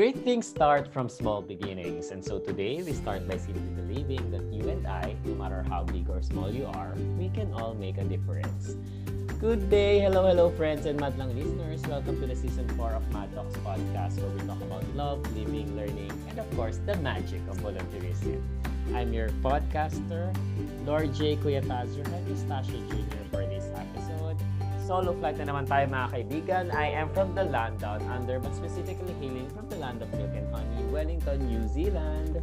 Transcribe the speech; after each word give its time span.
Great 0.00 0.24
things 0.24 0.46
start 0.46 0.90
from 0.90 1.10
small 1.10 1.42
beginnings. 1.42 2.08
And 2.08 2.24
so 2.24 2.38
today, 2.38 2.82
we 2.82 2.94
start 2.94 3.28
by 3.28 3.36
simply 3.36 3.68
believing 3.76 4.30
that 4.30 4.50
you 4.50 4.66
and 4.70 4.86
I, 4.86 5.14
no 5.26 5.34
matter 5.34 5.62
how 5.68 5.84
big 5.84 6.08
or 6.08 6.22
small 6.22 6.50
you 6.50 6.64
are, 6.64 6.94
we 7.18 7.28
can 7.28 7.52
all 7.52 7.74
make 7.74 7.98
a 7.98 8.04
difference. 8.04 8.76
Good 9.38 9.68
day! 9.68 10.00
Hello, 10.00 10.26
hello, 10.26 10.48
friends 10.56 10.86
and 10.86 10.98
Madlang 10.98 11.36
listeners. 11.36 11.82
Welcome 11.82 12.18
to 12.22 12.26
the 12.26 12.34
season 12.34 12.66
4 12.78 12.92
of 12.92 13.12
Mad 13.12 13.28
Talks 13.34 13.56
podcast, 13.58 14.16
where 14.24 14.30
we 14.30 14.40
talk 14.48 14.62
about 14.62 14.88
love, 14.96 15.20
living, 15.36 15.76
learning, 15.76 16.16
and 16.30 16.38
of 16.38 16.48
course, 16.56 16.80
the 16.86 16.96
magic 17.04 17.42
of 17.50 17.58
volunteerism. 17.58 18.40
I'm 18.94 19.12
your 19.12 19.28
podcaster, 19.44 20.34
Lord 20.86 21.12
J. 21.12 21.34
And 21.34 22.26
Eustacia 22.26 22.80
Jr. 22.88 23.20
for. 23.30 23.49
Solo 24.90 25.14
flight 25.22 25.38
na 25.38 25.54
naman 25.54 25.70
tayo 25.70 25.86
mga 25.86 26.08
kaibigan. 26.10 26.64
I 26.74 26.90
am 26.98 27.14
from 27.14 27.30
the 27.38 27.46
land 27.46 27.78
down 27.78 28.02
under, 28.10 28.42
but 28.42 28.50
specifically 28.58 29.14
hailing 29.22 29.46
from 29.54 29.70
the 29.70 29.78
land 29.78 30.02
of 30.02 30.10
milk 30.18 30.34
and 30.34 30.50
honey, 30.50 30.82
Wellington, 30.90 31.46
New 31.46 31.62
Zealand. 31.70 32.42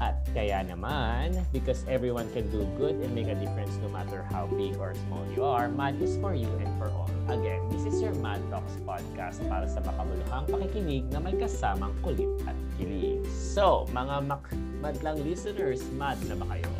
At 0.00 0.16
kaya 0.32 0.64
naman, 0.64 1.44
because 1.52 1.84
everyone 1.92 2.32
can 2.32 2.48
do 2.48 2.64
good 2.80 2.96
and 3.04 3.12
make 3.12 3.28
a 3.28 3.36
difference 3.36 3.76
no 3.84 3.92
matter 3.92 4.24
how 4.32 4.48
big 4.48 4.80
or 4.80 4.96
small 5.04 5.28
you 5.36 5.44
are, 5.44 5.68
Mad 5.68 6.00
is 6.00 6.16
for 6.24 6.32
you 6.32 6.48
and 6.64 6.72
for 6.80 6.88
all. 6.88 7.12
Again, 7.28 7.60
this 7.68 7.84
is 7.84 8.00
your 8.00 8.16
Mad 8.24 8.40
Talks 8.48 8.80
podcast 8.88 9.44
para 9.52 9.68
sa 9.68 9.84
makabuluhang 9.84 10.48
pakikinig 10.48 11.04
na 11.12 11.20
may 11.20 11.36
kasamang 11.36 11.92
kulit 12.00 12.32
at 12.48 12.56
kilig. 12.80 13.20
So, 13.28 13.84
mga 13.92 14.24
mak- 14.24 14.56
madlang 14.80 15.20
listeners, 15.20 15.84
mad 16.00 16.16
na 16.24 16.32
ba 16.40 16.48
kayo? 16.56 16.72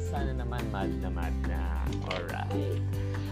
Sana 0.00 0.32
naman 0.32 0.64
mad 0.72 0.88
na 1.04 1.12
mad 1.12 1.36
na. 1.44 1.69
Alright. 2.10 2.80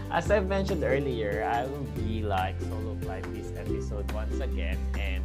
As 0.09 0.31
I've 0.31 0.49
mentioned 0.49 0.83
earlier, 0.83 1.45
I 1.45 1.69
will 1.69 1.85
be 1.93 2.25
like 2.25 2.57
solo 2.65 2.97
flight 3.05 3.25
this 3.33 3.53
episode 3.53 4.09
once 4.11 4.41
again 4.41 4.77
and 4.97 5.21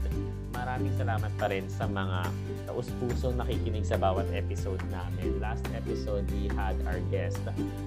maraming 0.52 0.92
salamat 1.00 1.32
pa 1.40 1.48
rin 1.48 1.66
sa 1.72 1.88
mga 1.88 2.28
taus-pusong 2.68 3.40
nakikinig 3.40 3.84
sa 3.84 3.96
bawat 3.96 4.28
episode 4.36 4.80
namin. 4.92 5.40
Last 5.40 5.64
episode, 5.72 6.28
we 6.36 6.52
had 6.52 6.76
our 6.84 7.00
guest, 7.08 7.40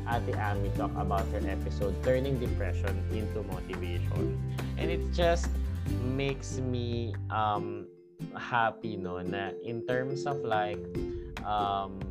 Ate 0.10 0.34
Ami, 0.36 0.74
talk 0.76 0.92
about 0.98 1.26
her 1.32 1.42
episode, 1.46 1.94
Turning 2.02 2.42
Depression 2.42 2.98
into 3.14 3.46
Motivation. 3.46 4.36
And 4.76 4.90
it 4.90 5.02
just 5.14 5.54
makes 6.02 6.58
me 6.60 7.14
um, 7.30 7.88
happy 8.36 8.98
no 8.98 9.22
na 9.22 9.54
in 9.62 9.86
terms 9.86 10.26
of 10.26 10.42
like 10.42 10.82
um, 11.46 12.02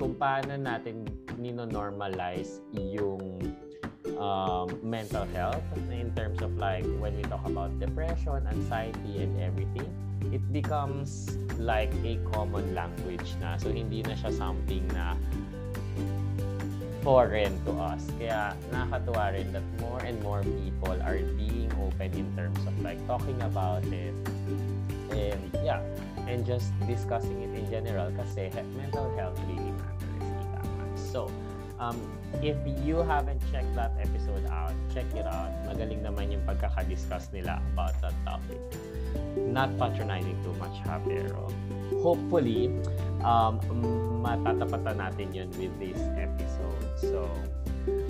kung 0.00 0.16
paano 0.16 0.56
natin 0.56 1.06
nino-normalize 1.42 2.62
yung 2.70 3.42
um, 4.18 4.70
mental 4.82 5.26
health 5.34 5.66
in 5.90 6.14
terms 6.14 6.40
of 6.42 6.54
like 6.56 6.86
when 7.02 7.16
we 7.18 7.22
talk 7.26 7.42
about 7.46 7.74
depression, 7.82 8.46
anxiety, 8.46 9.26
and 9.26 9.34
everything, 9.42 9.90
it 10.30 10.42
becomes 10.52 11.36
like 11.58 11.90
a 12.06 12.18
common 12.30 12.74
language 12.74 13.34
na. 13.42 13.58
So, 13.58 13.74
hindi 13.74 14.06
na 14.06 14.14
siya 14.14 14.30
something 14.30 14.86
na 14.94 15.18
foreign 17.02 17.52
to 17.66 17.72
us. 17.82 18.06
Kaya 18.18 18.54
nakakatuwa 18.70 19.34
rin 19.34 19.50
that 19.50 19.66
more 19.82 20.02
and 20.06 20.16
more 20.22 20.46
people 20.62 20.96
are 21.02 21.18
being 21.34 21.70
open 21.82 22.10
in 22.14 22.28
terms 22.38 22.62
of 22.62 22.74
like 22.80 22.98
talking 23.10 23.36
about 23.42 23.82
it 23.90 24.14
and 25.10 25.42
yeah, 25.66 25.82
and 26.30 26.46
just 26.46 26.70
discussing 26.86 27.42
it 27.42 27.52
in 27.58 27.66
general 27.66 28.08
kasi 28.14 28.48
mental 28.78 29.10
health 29.18 29.36
really. 29.50 29.71
So, 31.12 31.28
um, 31.76 32.00
if 32.40 32.56
you 32.80 33.04
haven't 33.04 33.44
checked 33.52 33.76
that 33.76 33.92
episode 34.00 34.48
out, 34.48 34.72
check 34.96 35.04
it 35.12 35.28
out. 35.28 35.52
Magaling 35.68 36.00
naman 36.00 36.32
yung 36.32 36.40
pagkaka-discuss 36.48 37.28
nila 37.36 37.60
about 37.76 37.92
that 38.00 38.16
topic. 38.24 38.56
Not 39.36 39.76
patronizing 39.76 40.40
too 40.40 40.56
much 40.56 40.72
ha, 40.88 40.96
pero 41.04 41.52
hopefully, 42.00 42.72
um, 43.20 43.60
matatapatan 44.24 44.96
natin 44.96 45.28
yun 45.36 45.52
with 45.60 45.74
this 45.76 46.00
episode. 46.16 46.84
So, 46.96 47.28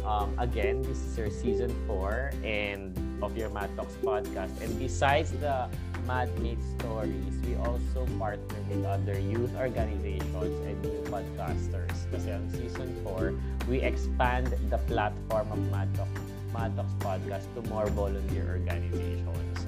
um, 0.06 0.30
again, 0.38 0.86
this 0.86 1.02
is 1.02 1.18
your 1.18 1.32
season 1.34 1.74
4 1.90 2.30
and 2.46 2.94
of 3.18 3.34
your 3.34 3.50
Mad 3.50 3.74
Talks 3.74 3.98
podcast. 3.98 4.54
And 4.62 4.70
besides 4.78 5.34
the 5.42 5.66
Mad 6.06 6.28
Made 6.40 6.58
Stories, 6.78 7.34
we 7.46 7.54
also 7.56 8.06
partner 8.18 8.58
with 8.68 8.84
other 8.84 9.18
youth 9.18 9.54
organizations 9.56 10.54
and 10.66 10.76
youth 10.84 11.06
podcasters. 11.06 11.94
Kasi 12.10 12.32
on 12.34 12.48
season 12.50 12.90
4, 13.06 13.34
we 13.70 13.80
expand 13.80 14.50
the 14.70 14.78
platform 14.90 15.46
of 15.52 15.58
Mad 15.70 15.88
Talks 15.94 16.94
podcast 17.00 17.46
to 17.54 17.62
more 17.70 17.86
volunteer 17.94 18.60
organizations. 18.60 19.66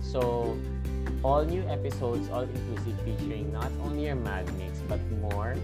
So, 0.00 0.56
all 1.22 1.44
new 1.44 1.62
episodes, 1.68 2.30
all 2.30 2.46
inclusive 2.46 2.96
featuring 3.04 3.52
not 3.52 3.70
only 3.82 4.06
your 4.06 4.16
Mad 4.16 4.46
Mix, 4.58 4.80
but 4.88 5.00
more 5.20 5.56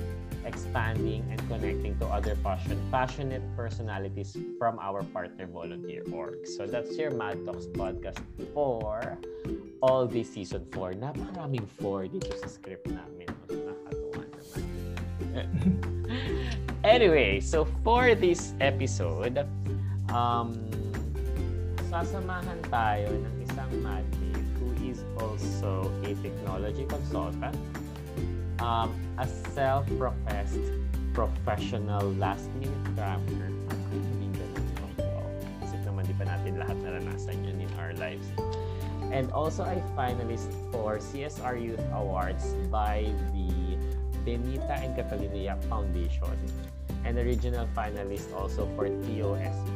expanding 0.48 1.20
and 1.28 1.36
connecting 1.46 1.92
to 2.00 2.06
other 2.08 2.32
passion, 2.40 2.80
passionate 2.90 3.44
personalities 3.52 4.32
from 4.56 4.80
our 4.80 5.04
partner 5.12 5.44
volunteer 5.46 6.02
org. 6.10 6.48
So 6.48 6.64
that's 6.64 6.96
your 6.96 7.12
Mad 7.12 7.44
Talks 7.44 7.68
podcast 7.68 8.24
for 8.56 9.20
all 9.84 10.08
this 10.08 10.32
season 10.32 10.64
4. 10.72 10.96
Napakaraming 10.96 11.68
4 11.76 12.08
dito 12.08 12.32
sa 12.40 12.48
script 12.48 12.88
namin. 12.88 13.28
Nakakatuwa 13.52 14.24
naman. 14.24 14.62
anyway, 16.96 17.38
so 17.44 17.68
for 17.84 18.16
this 18.16 18.56
episode, 18.64 19.44
um, 20.08 20.56
sasamahan 21.92 22.60
tayo 22.72 23.12
ng 23.12 23.34
isang 23.44 23.70
madmate 23.84 24.48
who 24.58 24.68
is 24.84 25.04
also 25.20 25.88
a 26.04 26.12
technology 26.20 26.84
consultant, 26.88 27.56
um, 28.60 28.94
a 29.18 29.26
self-professed 29.54 30.70
professional 31.14 32.12
last-minute 32.14 32.94
grammar. 32.94 33.50
Hindi 33.90 34.38
ganun. 34.38 34.66
Naman 35.86 36.04
di 36.04 36.14
pa 36.14 36.24
natin 36.28 36.60
lahat 36.60 36.76
naranasan 36.84 37.42
yun 37.42 37.58
in 37.58 37.70
our 37.80 37.90
lives. 37.96 38.28
And 39.08 39.32
also 39.32 39.64
a 39.64 39.80
finalist 39.96 40.52
for 40.68 41.00
CSR 41.00 41.56
Youth 41.56 41.82
Awards 41.96 42.52
by 42.68 43.08
the 43.32 43.80
Benita 44.22 44.76
and 44.78 44.92
Catalina 44.92 45.56
Foundation. 45.72 46.36
And 47.08 47.16
a 47.16 47.24
regional 47.24 47.64
finalist 47.72 48.28
also 48.36 48.68
for 48.76 48.86
TOSP. 48.86 49.70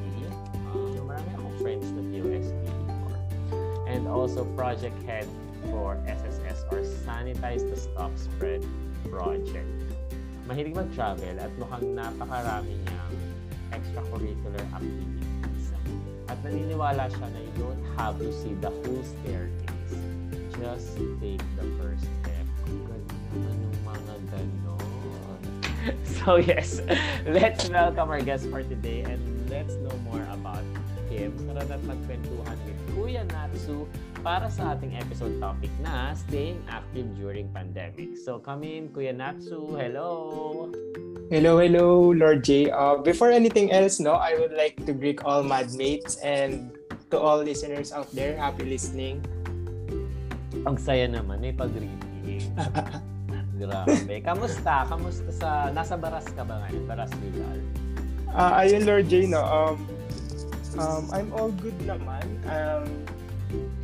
Uh, 0.72 1.00
marami 1.00 1.30
akong 1.32 1.56
friends 1.64 1.88
na 1.96 2.04
TOSP 2.12 2.60
before. 2.86 3.18
And 3.88 4.04
also 4.04 4.44
project 4.52 5.00
head 5.08 5.24
for 5.72 5.96
SSS 6.62 6.72
or 6.72 6.82
Sanitize 7.06 7.68
the 7.68 7.76
Stop 7.76 8.16
Spread 8.16 8.64
Project. 9.10 9.66
Mahilig 10.48 10.74
mag-travel 10.74 11.38
at 11.38 11.50
mukhang 11.58 11.94
napakarami 11.94 12.74
niyang 12.82 13.14
extracurricular 13.70 14.62
activities. 14.74 15.70
At 16.26 16.38
naniniwala 16.42 17.10
siya 17.10 17.26
na 17.30 17.40
you 17.40 17.54
don't 17.58 17.82
have 17.98 18.18
to 18.18 18.30
see 18.34 18.54
the 18.58 18.70
whole 18.70 19.04
staircase. 19.04 19.94
Just 20.58 20.98
take 21.22 21.42
the 21.58 21.66
first 21.78 22.06
step. 22.22 22.46
Galing 22.66 23.10
naman 23.34 23.56
yung 23.62 23.78
mga 23.86 24.14
ganon. 24.30 25.42
So 26.22 26.38
yes, 26.38 26.78
let's 27.26 27.66
welcome 27.66 28.06
our 28.06 28.22
guest 28.22 28.46
for 28.46 28.62
today 28.62 29.02
and 29.02 29.18
let's 29.50 29.74
know 29.82 29.90
more 30.06 30.22
Tara 31.40 31.62
na't 31.66 31.82
magkwentuhan 31.88 32.58
with 32.68 32.80
Kuya 32.92 33.24
Natsu 33.28 33.88
para 34.20 34.48
sa 34.52 34.76
ating 34.76 34.94
episode 34.96 35.36
topic 35.40 35.72
na 35.80 36.12
staying 36.14 36.60
active 36.68 37.08
during 37.16 37.48
pandemic. 37.50 38.16
So 38.20 38.38
come 38.38 38.64
in, 38.64 38.92
Kuya 38.92 39.16
Natsu. 39.16 39.76
Hello! 39.76 40.68
Hello, 41.32 41.56
hello, 41.56 42.12
Lord 42.12 42.44
J. 42.44 42.68
Uh, 42.68 43.00
before 43.00 43.32
anything 43.32 43.72
else, 43.72 43.96
no, 43.96 44.20
I 44.20 44.36
would 44.36 44.52
like 44.52 44.76
to 44.84 44.92
greet 44.92 45.24
all 45.24 45.40
madmates 45.40 46.20
and 46.20 46.76
to 47.08 47.16
all 47.16 47.40
listeners 47.40 47.88
out 47.88 48.12
there, 48.12 48.36
happy 48.36 48.68
listening. 48.68 49.24
Ang 50.68 50.76
saya 50.76 51.08
naman, 51.08 51.40
may 51.40 51.56
pag-greeting. 51.56 52.52
Grabe. 53.62 54.20
Kamusta? 54.20 54.84
Kamusta 54.84 55.30
sa... 55.32 55.48
Nasa 55.72 55.96
Baras 55.96 56.28
ka 56.36 56.44
ba 56.44 56.68
ngayon? 56.68 56.84
Baras 56.84 57.12
Rizal? 57.16 57.60
Uh, 58.32 58.52
ayun, 58.60 58.82
Lord 58.84 59.06
J, 59.08 59.28
no, 59.28 59.40
um, 59.40 59.76
um, 60.78 61.08
I'm 61.12 61.32
all 61.32 61.50
good 61.52 61.76
naman. 61.84 62.24
Um, 62.48 62.84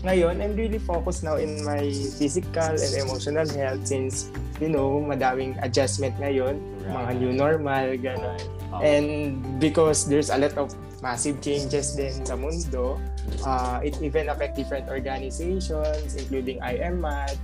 ngayon, 0.02 0.40
I'm 0.40 0.54
really 0.56 0.78
focused 0.80 1.24
now 1.24 1.36
in 1.36 1.60
my 1.64 1.90
physical 2.16 2.72
and 2.72 2.92
emotional 2.96 3.48
health 3.48 3.84
since, 3.84 4.30
you 4.60 4.68
know, 4.70 5.02
madaming 5.02 5.58
adjustment 5.60 6.16
ngayon, 6.16 6.56
mga 6.88 7.10
new 7.20 7.32
normal, 7.34 7.98
gano'n. 7.98 8.40
Oh. 8.72 8.80
And 8.80 9.42
because 9.60 10.06
there's 10.08 10.30
a 10.30 10.38
lot 10.38 10.56
of 10.56 10.72
massive 11.02 11.40
changes 11.40 11.96
din 11.96 12.24
sa 12.24 12.36
mundo, 12.36 12.96
uh, 13.44 13.80
it 13.82 13.98
even 14.00 14.28
affect 14.28 14.56
different 14.56 14.88
organizations, 14.88 16.14
including 16.16 16.60
IMAD, 16.60 17.36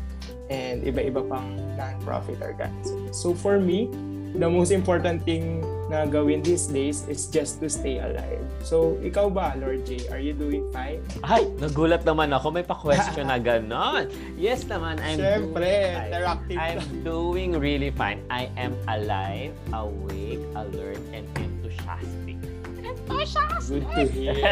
and 0.48 0.84
iba-iba 0.84 1.24
pang 1.28 1.56
non-profit 1.76 2.40
organizations. 2.40 3.16
So 3.16 3.34
for 3.34 3.58
me, 3.60 3.88
the 4.36 4.48
most 4.48 4.70
important 4.70 5.24
thing 5.24 5.62
na 5.86 6.04
gawin 6.04 6.40
these 6.40 6.66
days 6.66 7.04
is 7.06 7.28
just 7.28 7.60
to 7.60 7.68
stay 7.68 8.00
alive. 8.00 8.40
So, 8.64 8.96
ikaw 9.00 9.28
ba, 9.28 9.52
Lord 9.56 9.84
J, 9.84 10.08
are 10.08 10.18
you 10.18 10.32
doing 10.32 10.64
fine? 10.72 11.04
Ay, 11.20 11.44
nagulat 11.60 12.02
naman 12.02 12.32
ako. 12.32 12.48
May 12.50 12.64
pa-question 12.64 13.28
na 13.28 13.36
gano'n. 13.52 14.08
Yes 14.34 14.64
naman, 14.64 14.96
I'm 15.04 15.20
Siyempre, 15.20 15.68
doing 15.68 16.00
interactive 16.08 16.56
I'm 16.56 16.80
doing 17.04 17.50
really 17.60 17.92
fine. 17.92 18.24
I 18.32 18.48
am 18.56 18.72
alive, 18.88 19.52
awake, 19.70 20.40
alert, 20.56 21.00
and 21.12 21.28
enthusiastic. 21.36 22.38
Enthusiastic! 22.80 23.80
Good 23.80 23.86
to 23.92 24.02
hear. 24.08 24.36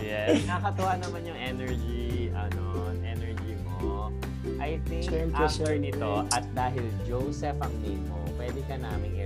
yes. 0.00 0.44
Nakakatuwa 0.44 0.92
naman 1.00 1.20
yung 1.24 1.36
energy, 1.38 2.32
ano, 2.32 2.88
energy 3.04 3.52
mo. 3.64 4.08
I 4.56 4.80
think 4.88 5.04
Siyempre, 5.04 5.44
after 5.44 5.76
siyempre. 5.76 5.92
nito, 5.92 6.24
at 6.32 6.44
dahil 6.52 6.84
Joseph 7.04 7.58
ang 7.60 7.74
name 7.82 8.00
mo, 8.06 8.20
pwede 8.36 8.60
ka 8.64 8.76
naming 8.76 9.12
i-recruit 9.16 9.24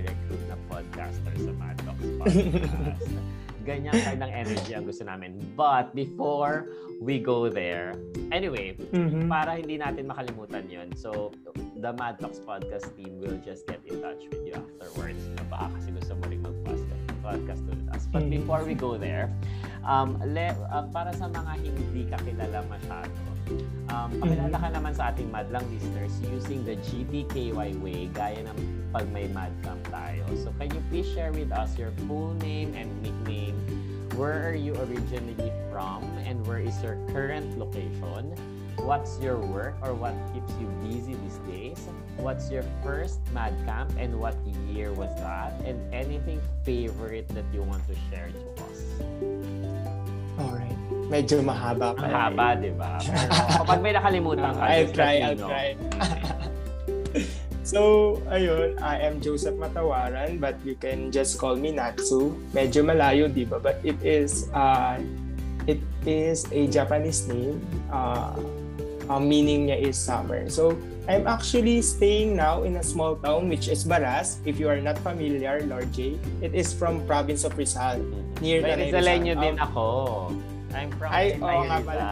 podcaster 0.81 1.33
sa 1.37 1.51
Mad 1.61 1.77
Talks 1.85 2.09
Podcast. 2.17 3.05
Ganyan 3.69 3.93
kind 3.93 4.19
ng 4.25 4.33
energy 4.33 4.73
ang 4.73 4.89
gusto 4.89 5.05
namin. 5.05 5.37
But 5.53 5.93
before 5.93 6.73
we 6.97 7.21
go 7.21 7.45
there, 7.45 7.93
anyway, 8.33 8.73
Mhm. 8.89 9.29
para 9.29 9.61
hindi 9.61 9.77
natin 9.77 10.09
makalimutan 10.09 10.65
yon 10.65 10.89
so 10.97 11.29
the 11.77 11.93
Mad 11.93 12.17
Talks 12.17 12.41
podcast 12.41 12.89
team 12.97 13.21
will 13.21 13.37
just 13.45 13.69
get 13.69 13.77
in 13.85 14.01
touch 14.01 14.25
with 14.33 14.41
you 14.41 14.57
afterwards 14.57 15.21
na 15.37 15.45
baka 15.45 15.77
kasi 15.77 15.93
gusto 15.93 16.13
mo 16.17 16.25
rin 16.25 16.41
mag-podcast 16.41 16.97
podcast 17.21 17.61
with 17.69 17.85
us. 17.93 18.09
But 18.09 18.25
Mhm. 18.25 18.41
before 18.41 18.65
we 18.65 18.73
go 18.73 18.97
there, 18.97 19.29
um, 19.85 20.17
le, 20.25 20.57
uh, 20.73 20.89
para 20.89 21.13
sa 21.13 21.29
mga 21.29 21.53
hindi 21.61 22.09
ka 22.09 22.17
kilala 22.17 22.65
masyado, 22.65 23.13
um, 23.91 24.09
pakilala 24.19 24.57
ka 24.57 24.69
naman 24.71 24.93
sa 24.95 25.11
ating 25.11 25.29
Madlang 25.31 25.65
listeners 25.71 26.13
using 26.31 26.63
the 26.63 26.75
GTKY 26.85 27.75
way 27.79 28.07
gaya 28.11 28.43
ng 28.45 28.57
pag 28.91 29.07
may 29.11 29.27
Madcamp 29.31 29.81
tayo. 29.87 30.23
So 30.39 30.51
can 30.59 30.71
you 30.71 30.81
please 30.91 31.07
share 31.11 31.31
with 31.31 31.51
us 31.51 31.75
your 31.79 31.91
full 32.07 32.35
name 32.43 32.75
and 32.75 32.87
nickname? 33.03 33.55
Where 34.19 34.43
are 34.43 34.57
you 34.57 34.75
originally 34.75 35.51
from 35.71 36.03
and 36.27 36.43
where 36.43 36.59
is 36.59 36.75
your 36.83 36.99
current 37.15 37.55
location? 37.55 38.35
What's 38.83 39.19
your 39.19 39.37
work 39.37 39.75
or 39.83 39.93
what 39.93 40.15
keeps 40.33 40.51
you 40.59 40.67
busy 40.83 41.15
these 41.15 41.39
days? 41.47 41.79
What's 42.17 42.51
your 42.51 42.63
first 42.83 43.19
Mad 43.31 43.53
Camp 43.65 43.91
and 43.97 44.19
what 44.19 44.35
year 44.71 44.91
was 44.91 45.13
that? 45.21 45.53
And 45.63 45.77
anything 45.93 46.41
favorite 46.63 47.27
that 47.29 47.45
you 47.53 47.63
want 47.63 47.85
to 47.87 47.95
share 48.09 48.31
to 48.31 48.43
us? 48.67 48.79
Alright. 50.39 50.80
Medyo 51.11 51.43
mahaba 51.43 51.91
pa. 51.91 52.07
Ang 52.07 52.15
haba, 52.15 52.47
di 52.55 52.71
ba? 52.71 52.95
Kapag 53.59 53.83
may 53.83 53.91
nakalimutan 53.91 54.55
ka, 54.55 54.63
I'll 54.63 54.91
try, 54.95 55.13
I'll 55.19 55.35
try. 55.35 55.67
So, 57.61 58.17
ayun, 58.27 58.81
I 58.81 58.97
am 59.05 59.21
Joseph 59.21 59.53
Matawaran, 59.55 60.41
but 60.41 60.57
you 60.65 60.73
can 60.73 61.13
just 61.13 61.37
call 61.37 61.53
me 61.55 61.69
Natsu. 61.71 62.33
Medyo 62.51 62.81
malayo, 62.81 63.29
di 63.29 63.45
ba? 63.45 63.61
But 63.61 63.77
it 63.85 63.95
is, 64.01 64.49
uh, 64.51 64.97
it 65.69 65.77
is 66.03 66.49
a 66.51 66.65
Japanese 66.67 67.29
name. 67.29 67.61
Uh, 67.93 68.33
ang 69.07 69.29
meaning 69.29 69.69
niya 69.69 69.77
is 69.77 69.95
summer. 69.95 70.49
So, 70.49 70.73
I'm 71.05 71.29
actually 71.29 71.85
staying 71.85 72.35
now 72.35 72.63
in 72.65 72.81
a 72.81 72.83
small 72.83 73.15
town 73.21 73.47
which 73.47 73.69
is 73.69 73.85
Baras. 73.85 74.41
If 74.43 74.57
you 74.57 74.65
are 74.67 74.81
not 74.81 74.97
familiar, 74.97 75.61
Lord 75.63 75.93
J, 75.93 76.17
it 76.41 76.57
is 76.57 76.73
from 76.73 77.05
province 77.05 77.45
of 77.45 77.53
Rizal. 77.55 78.01
Near 78.41 78.65
May 78.65 78.89
Rizaleño 78.89 79.37
Rizal. 79.37 79.43
din 79.47 79.55
Um, 79.61 79.65
ako. 79.69 79.85
I'm 80.75 80.91
from 80.95 81.09
Ay, 81.11 81.37
oo 81.39 81.61
nga 81.67 81.79
pala. 81.83 82.07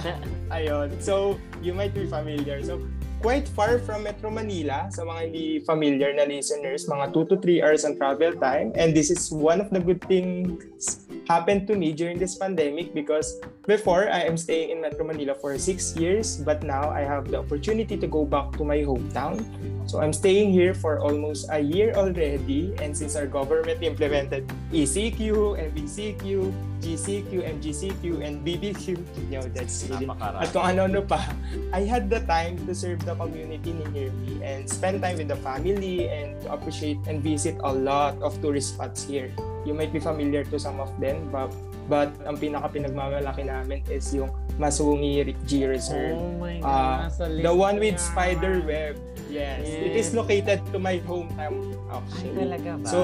Ayun. 0.56 0.88
So, 1.00 1.36
you 1.60 1.72
might 1.72 1.94
be 1.94 2.08
familiar. 2.08 2.60
So, 2.64 2.80
quite 3.22 3.46
far 3.46 3.78
from 3.78 4.02
Metro 4.02 4.28
Manila. 4.28 4.90
Sa 4.90 5.06
mga 5.06 5.30
hindi 5.30 5.46
familiar 5.62 6.10
na 6.10 6.26
listeners, 6.26 6.90
mga 6.90 7.14
2 7.14 7.30
to 7.30 7.34
3 7.38 7.62
hours 7.62 7.82
ang 7.86 7.94
travel 7.96 8.34
time. 8.36 8.74
And 8.74 8.90
this 8.90 9.08
is 9.08 9.30
one 9.30 9.62
of 9.62 9.70
the 9.70 9.78
good 9.78 10.02
things 10.10 11.06
happened 11.30 11.70
to 11.70 11.78
me 11.78 11.94
during 11.94 12.18
this 12.18 12.34
pandemic 12.34 12.90
because 12.92 13.38
before 13.70 14.10
I 14.10 14.26
am 14.26 14.34
staying 14.34 14.74
in 14.74 14.82
Metro 14.82 15.06
Manila 15.06 15.38
for 15.38 15.54
6 15.54 15.62
years, 15.96 16.42
but 16.42 16.66
now 16.66 16.90
I 16.90 17.06
have 17.06 17.30
the 17.30 17.38
opportunity 17.38 17.94
to 17.96 18.08
go 18.10 18.26
back 18.26 18.58
to 18.58 18.66
my 18.66 18.82
hometown. 18.82 19.38
So 19.86 20.00
I'm 20.00 20.12
staying 20.12 20.52
here 20.52 20.74
for 20.74 20.98
almost 21.00 21.48
a 21.50 21.60
year 21.60 21.92
already 21.94 22.74
and 22.80 22.96
since 22.96 23.16
our 23.16 23.26
government 23.26 23.82
implemented 23.82 24.48
ECQ, 24.72 25.58
MBCQ, 25.72 26.52
GCQ, 26.82 27.30
MGCQ, 27.46 28.04
and 28.26 28.42
BBQ, 28.42 28.98
you 29.30 29.38
know, 29.38 29.46
that's 29.54 29.86
really 29.86 30.10
at 30.10 30.50
kung 30.50 30.66
ano-ano 30.66 31.06
pa, 31.06 31.30
I 31.76 31.86
had 31.86 32.10
the 32.10 32.20
time 32.26 32.58
to 32.66 32.74
serve 32.74 33.06
the 33.06 33.14
community 33.14 33.70
near 33.94 34.10
me 34.10 34.42
and 34.42 34.66
spend 34.66 35.00
time 35.00 35.22
with 35.22 35.30
the 35.30 35.38
family 35.40 36.10
and 36.10 36.34
to 36.42 36.52
appreciate 36.52 36.98
and 37.06 37.22
visit 37.22 37.54
a 37.62 37.70
lot 37.70 38.18
of 38.18 38.34
tourist 38.42 38.74
spots 38.74 39.06
here. 39.06 39.30
You 39.62 39.78
might 39.78 39.94
be 39.94 40.02
familiar 40.02 40.42
to 40.50 40.58
some 40.58 40.82
of 40.82 40.90
them, 40.98 41.30
but, 41.30 41.54
but 41.86 42.10
ang 42.26 42.34
pinaka-pinagmamalaki 42.42 43.46
namin 43.46 43.86
is 43.86 44.10
yung 44.10 44.34
Masungi 44.58 45.22
G 45.46 45.64
Reserve. 45.64 46.18
Oh 46.18 46.34
my 46.36 46.60
God. 46.60 46.66
Ah, 46.66 46.96
nasa 47.08 47.24
list 47.30 47.46
the 47.46 47.54
one 47.54 47.76
with 47.78 47.96
spider 47.96 48.60
web. 48.66 48.98
Yes. 49.32 49.64
It 49.64 49.96
is 49.96 50.12
located 50.12 50.60
to 50.68 50.76
my 50.76 51.00
hometown 51.00 51.56
Ay, 51.88 51.88
actually. 51.90 52.36
talaga 52.36 52.70
ba? 52.76 52.86
So, 52.86 53.00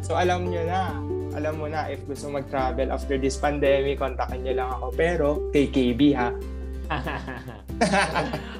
So 0.00 0.16
alam 0.16 0.48
nyo 0.48 0.62
na, 0.64 0.96
alam 1.30 1.60
mo 1.60 1.68
na 1.68 1.84
if 1.86 2.00
gusto 2.02 2.30
mag-travel 2.30 2.88
after 2.88 3.14
this 3.14 3.36
pandemic, 3.36 3.98
kontakin 3.98 4.40
nyo 4.40 4.54
lang 4.56 4.68
ako. 4.72 4.86
Pero 4.94 5.26
kay 5.50 5.68
KB 5.68 6.16
ha. 6.16 6.32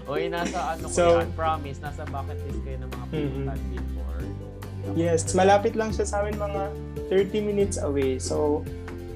Uy, 0.06 0.28
nasa 0.28 0.74
ano 0.74 0.84
ko 0.84 0.92
So- 0.92 1.18
yan, 1.18 1.32
promise, 1.32 1.78
nasa 1.78 2.02
bucket 2.04 2.38
list 2.44 2.60
kayo 2.60 2.76
ng 2.78 2.90
mga 2.90 3.06
pupuntan 3.08 3.58
before. 3.68 4.20
Nung- 4.80 4.96
Yes, 4.96 5.20
malapit 5.32 5.74
lang 5.74 5.90
siya 5.90 6.04
sa 6.04 6.20
amin 6.20 6.36
mga 6.36 6.62
30 7.08 7.40
minutes 7.40 7.76
away. 7.78 8.18
So, 8.18 8.62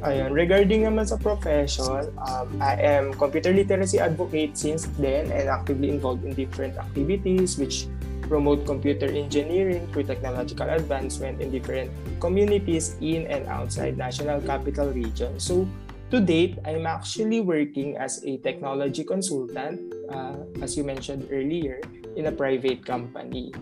ayun. 0.04 0.30
Regarding 0.30 0.84
naman 0.84 1.08
sa 1.08 1.16
profession, 1.16 2.12
um, 2.20 2.48
I 2.60 2.76
am 2.78 3.16
computer 3.16 3.50
literacy 3.50 3.98
advocate 3.98 4.54
since 4.54 4.86
then 5.00 5.32
and 5.32 5.48
actively 5.48 5.88
involved 5.88 6.24
in 6.24 6.36
different 6.36 6.76
activities 6.76 7.56
which 7.56 7.88
promote 8.28 8.64
computer 8.64 9.08
engineering 9.08 9.84
through 9.92 10.08
technological 10.08 10.68
advancement 10.68 11.40
in 11.44 11.52
different 11.52 11.92
communities 12.20 12.96
in 13.04 13.28
and 13.28 13.44
outside 13.48 14.00
National 14.00 14.40
Capital 14.40 14.88
Region. 14.92 15.36
So, 15.36 15.68
to 16.08 16.20
date, 16.20 16.56
I'm 16.64 16.86
actually 16.88 17.40
working 17.40 17.96
as 18.00 18.24
a 18.24 18.40
technology 18.40 19.04
consultant, 19.04 19.80
uh, 20.08 20.40
as 20.64 20.76
you 20.76 20.84
mentioned 20.84 21.28
earlier, 21.28 21.80
in 22.16 22.26
a 22.26 22.32
private 22.32 22.84
company. 22.84 23.52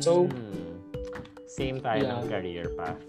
So- 0.00 0.30
Mm. 0.30 0.80
same 1.46 1.80
tayo 1.80 2.04
Yeah. 2.04 2.20
ng 2.20 2.28
career 2.28 2.66
path. 2.76 3.00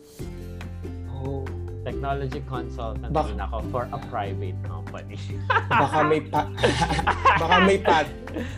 Oh. 1.11 1.43
Technology 1.87 2.43
consultant 2.43 3.15
Bak- 3.15 3.31
din 3.31 3.39
ako 3.39 3.57
for 3.71 3.83
a 3.87 3.99
private 4.11 4.59
company. 4.61 5.15
baka 5.71 5.99
may 6.03 6.19
pa 6.19 6.41
baka 7.41 7.55
may 7.63 7.79
pat 7.79 8.07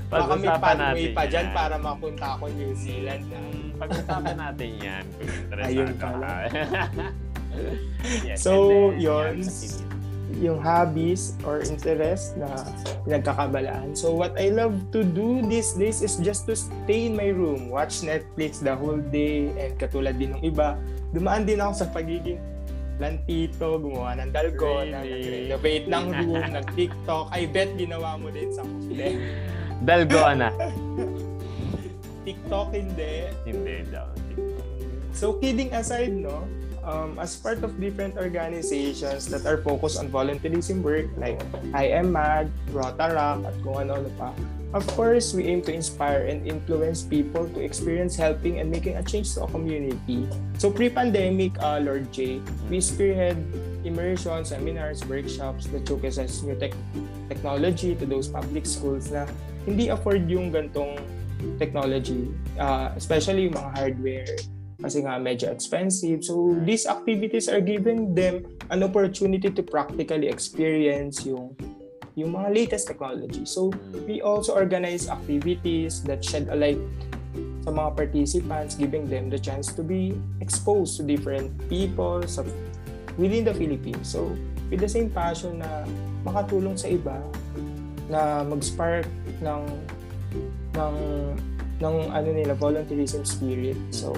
baka 0.09 0.33
may 0.33 0.49
pathway 0.49 0.77
natin 0.81 1.13
pa 1.13 1.23
dyan 1.29 1.45
yan. 1.45 1.53
para 1.53 1.75
mapunta 1.77 2.25
ako 2.33 2.49
New 2.49 2.73
Zealand 2.73 3.23
na. 3.29 3.37
Mm, 3.37 3.69
Pag-usapan 3.77 4.35
natin 4.35 4.69
yan 4.81 5.03
Ayun 5.55 5.89
pala. 5.95 6.49
yes, 8.25 8.41
So, 8.41 8.51
then, 8.91 8.99
yun. 8.99 9.33
continue. 9.39 9.87
yung 10.39 10.61
hobbies 10.61 11.33
or 11.41 11.57
interest 11.59 12.37
na 12.37 12.45
pinagkakabalaan. 13.03 13.97
So 13.97 14.13
what 14.13 14.37
I 14.37 14.53
love 14.53 14.77
to 14.93 15.01
do 15.01 15.41
these 15.41 15.73
days 15.73 16.05
is 16.05 16.21
just 16.21 16.45
to 16.45 16.53
stay 16.53 17.09
in 17.09 17.17
my 17.17 17.33
room, 17.33 17.73
watch 17.73 18.05
Netflix 18.05 18.61
the 18.61 18.77
whole 18.77 19.01
day 19.01 19.49
and 19.57 19.73
katulad 19.75 20.21
din 20.21 20.37
ng 20.37 20.45
iba, 20.45 20.77
dumaan 21.11 21.49
din 21.49 21.57
ako 21.57 21.81
sa 21.81 21.87
pagiging 21.89 22.37
lantito, 22.99 23.79
gumawa 23.79 24.19
ng 24.19 24.29
dalgona, 24.35 25.01
Really? 25.01 25.47
nag-renovate 25.47 25.85
ng 25.87 26.05
room, 26.19 26.43
nag-TikTok. 26.59 27.25
I 27.31 27.47
bet 27.47 27.71
ginawa 27.79 28.19
mo 28.19 28.27
din 28.29 28.51
sa 28.51 28.61
kufle. 28.67 29.07
Dalgona. 29.81 30.51
TikTok 32.27 32.75
hindi. 32.75 33.31
Hindi 33.47 33.75
daw. 33.89 34.11
So 35.15 35.39
kidding 35.39 35.71
aside, 35.73 36.13
no, 36.13 36.43
um, 36.83 37.17
as 37.17 37.35
part 37.39 37.63
of 37.63 37.79
different 37.79 38.19
organizations 38.19 39.27
that 39.31 39.47
are 39.47 39.63
focused 39.63 39.97
on 39.97 40.11
volunteerism 40.11 40.83
work 40.83 41.07
like 41.15 41.39
I 41.73 41.89
Am 41.95 42.13
Mad, 42.13 42.51
Rotaract, 42.75 43.47
at 43.47 43.55
kung 43.63 43.79
ano-ano 43.79 44.11
pa, 44.19 44.35
of 44.73 44.85
course, 44.93 45.33
we 45.33 45.45
aim 45.45 45.61
to 45.63 45.73
inspire 45.73 46.25
and 46.29 46.45
influence 46.45 47.01
people 47.01 47.49
to 47.49 47.59
experience 47.59 48.15
helping 48.15 48.59
and 48.59 48.69
making 48.69 48.97
a 48.97 49.03
change 49.03 49.33
to 49.33 49.43
a 49.43 49.47
community. 49.49 50.27
So 50.57 50.69
pre-pandemic, 50.69 51.57
uh, 51.61 51.79
Lord 51.81 52.11
J, 52.13 52.41
we 52.69 52.81
spearhead 52.81 53.37
immersion, 53.83 54.45
seminars, 54.45 55.05
workshops 55.05 55.65
that 55.73 55.87
showcases 55.87 56.43
new 56.43 56.55
tech 56.55 56.73
technology 57.27 57.95
to 57.95 58.05
those 58.05 58.27
public 58.27 58.65
schools 58.65 59.09
na 59.09 59.25
hindi 59.65 59.89
afford 59.89 60.29
yung 60.29 60.51
gantong 60.51 60.99
technology, 61.57 62.27
uh, 62.59 62.91
especially 62.95 63.47
yung 63.47 63.55
mga 63.55 63.71
hardware 63.77 64.35
kasi 64.79 65.03
nga 65.03 65.19
medyo 65.19 65.51
expensive. 65.51 66.23
So 66.23 66.55
these 66.63 66.87
activities 66.87 67.51
are 67.51 67.59
giving 67.59 68.15
them 68.15 68.47
an 68.71 68.83
opportunity 68.83 69.51
to 69.51 69.61
practically 69.63 70.31
experience 70.31 71.27
yung 71.27 71.55
yung 72.19 72.35
mga 72.35 72.51
latest 72.51 72.85
technology. 72.87 73.47
So 73.47 73.71
we 74.05 74.19
also 74.19 74.53
organize 74.53 75.07
activities 75.07 76.03
that 76.03 76.19
shed 76.23 76.51
a 76.51 76.57
light 76.57 76.79
sa 77.63 77.71
mga 77.71 77.89
participants, 77.95 78.75
giving 78.75 79.05
them 79.05 79.29
the 79.29 79.37
chance 79.39 79.71
to 79.75 79.83
be 79.83 80.15
exposed 80.41 80.97
to 80.97 81.03
different 81.03 81.51
people 81.67 82.23
sa, 82.25 82.41
within 83.19 83.43
the 83.43 83.53
Philippines. 83.53 84.09
So, 84.09 84.31
with 84.71 84.79
the 84.79 84.89
same 84.89 85.11
passion 85.11 85.59
na 85.59 85.85
makatulong 86.23 86.79
sa 86.79 86.87
iba, 86.89 87.19
na 88.09 88.41
mag-spark 88.41 89.05
ng 89.43 89.63
ng 90.73 90.95
ng 91.79 91.95
ano 92.09 92.29
nila 92.33 92.57
volunteerism 92.57 93.23
spirit. 93.23 93.77
So, 93.93 94.17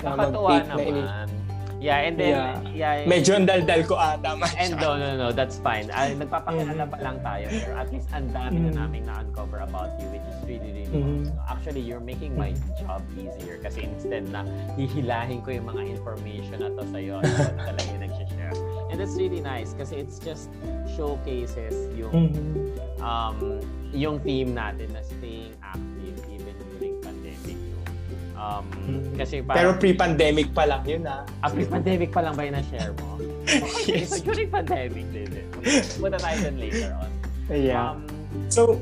na 0.00 0.14
naman. 0.14 0.32
Na 0.72 0.74
ini- 0.88 1.37
Yeah, 1.78 2.02
and 2.02 2.18
then, 2.18 2.34
yeah. 2.34 2.60
yeah, 2.74 2.94
yeah 3.02 3.06
Medyo 3.06 3.38
ang 3.38 3.46
daldal 3.46 3.86
ko 3.86 3.94
ata. 3.94 4.34
Ah, 4.34 4.50
and 4.58 4.74
no, 4.82 4.98
no, 4.98 5.14
no, 5.14 5.28
that's 5.30 5.62
fine. 5.62 5.86
Uh, 5.94 6.10
nagpapakilala 6.10 6.84
pa 6.90 6.98
lang 6.98 7.22
tayo. 7.22 7.46
Pero 7.46 7.72
at 7.78 7.88
least 7.94 8.10
ang 8.10 8.26
dami 8.34 8.58
mm. 8.58 8.64
na 8.74 8.82
namin 8.82 9.06
na-uncover 9.06 9.62
about 9.62 9.94
you, 10.02 10.10
which 10.10 10.26
is 10.26 10.38
really, 10.42 10.70
really 10.74 10.90
mm. 10.90 11.30
awesome. 11.30 11.38
Actually, 11.46 11.82
you're 11.86 12.02
making 12.02 12.34
my 12.34 12.50
job 12.82 13.02
easier 13.14 13.62
kasi 13.62 13.86
instead 13.86 14.26
na 14.26 14.42
hihilahin 14.74 15.38
ko 15.46 15.54
yung 15.54 15.70
mga 15.70 15.82
information 15.86 16.58
na 16.58 16.68
to 16.74 16.82
sa'yo, 16.90 17.22
ikaw 17.26 17.50
na 17.54 17.62
talaga 17.70 17.88
yung 17.94 18.04
nag-share. 18.10 18.54
And 18.90 18.96
that's 18.98 19.14
really 19.14 19.42
nice 19.44 19.76
kasi 19.78 20.02
it's 20.02 20.18
just 20.18 20.50
showcases 20.98 21.76
yung 21.94 22.34
mm-hmm. 22.34 22.98
um, 23.04 23.62
yung 23.94 24.18
team 24.24 24.56
natin 24.56 24.90
na 24.96 25.04
staying 25.04 25.54
active 25.62 25.97
Um, 28.38 28.62
mm-hmm. 28.86 29.18
kasi 29.18 29.42
parang, 29.42 29.58
Pero 29.58 29.70
pre-pandemic 29.82 30.54
pa 30.54 30.62
lang 30.62 30.86
yun 30.86 31.02
ah. 31.10 31.26
Ah, 31.42 31.50
pre-pandemic 31.50 32.14
pa 32.14 32.22
lang 32.22 32.38
ba 32.38 32.46
yung 32.46 32.54
na-share 32.54 32.94
mo? 33.02 33.18
Okay, 33.48 34.04
yes. 34.04 34.12
so 34.12 34.28
during 34.28 34.52
pandemic 34.52 35.08
din. 35.08 35.32
Punta 35.96 36.20
tayo 36.20 36.36
dun 36.46 36.56
later 36.60 36.92
on. 37.00 37.10
Yeah. 37.48 37.96
Um, 37.96 38.04
so, 38.52 38.76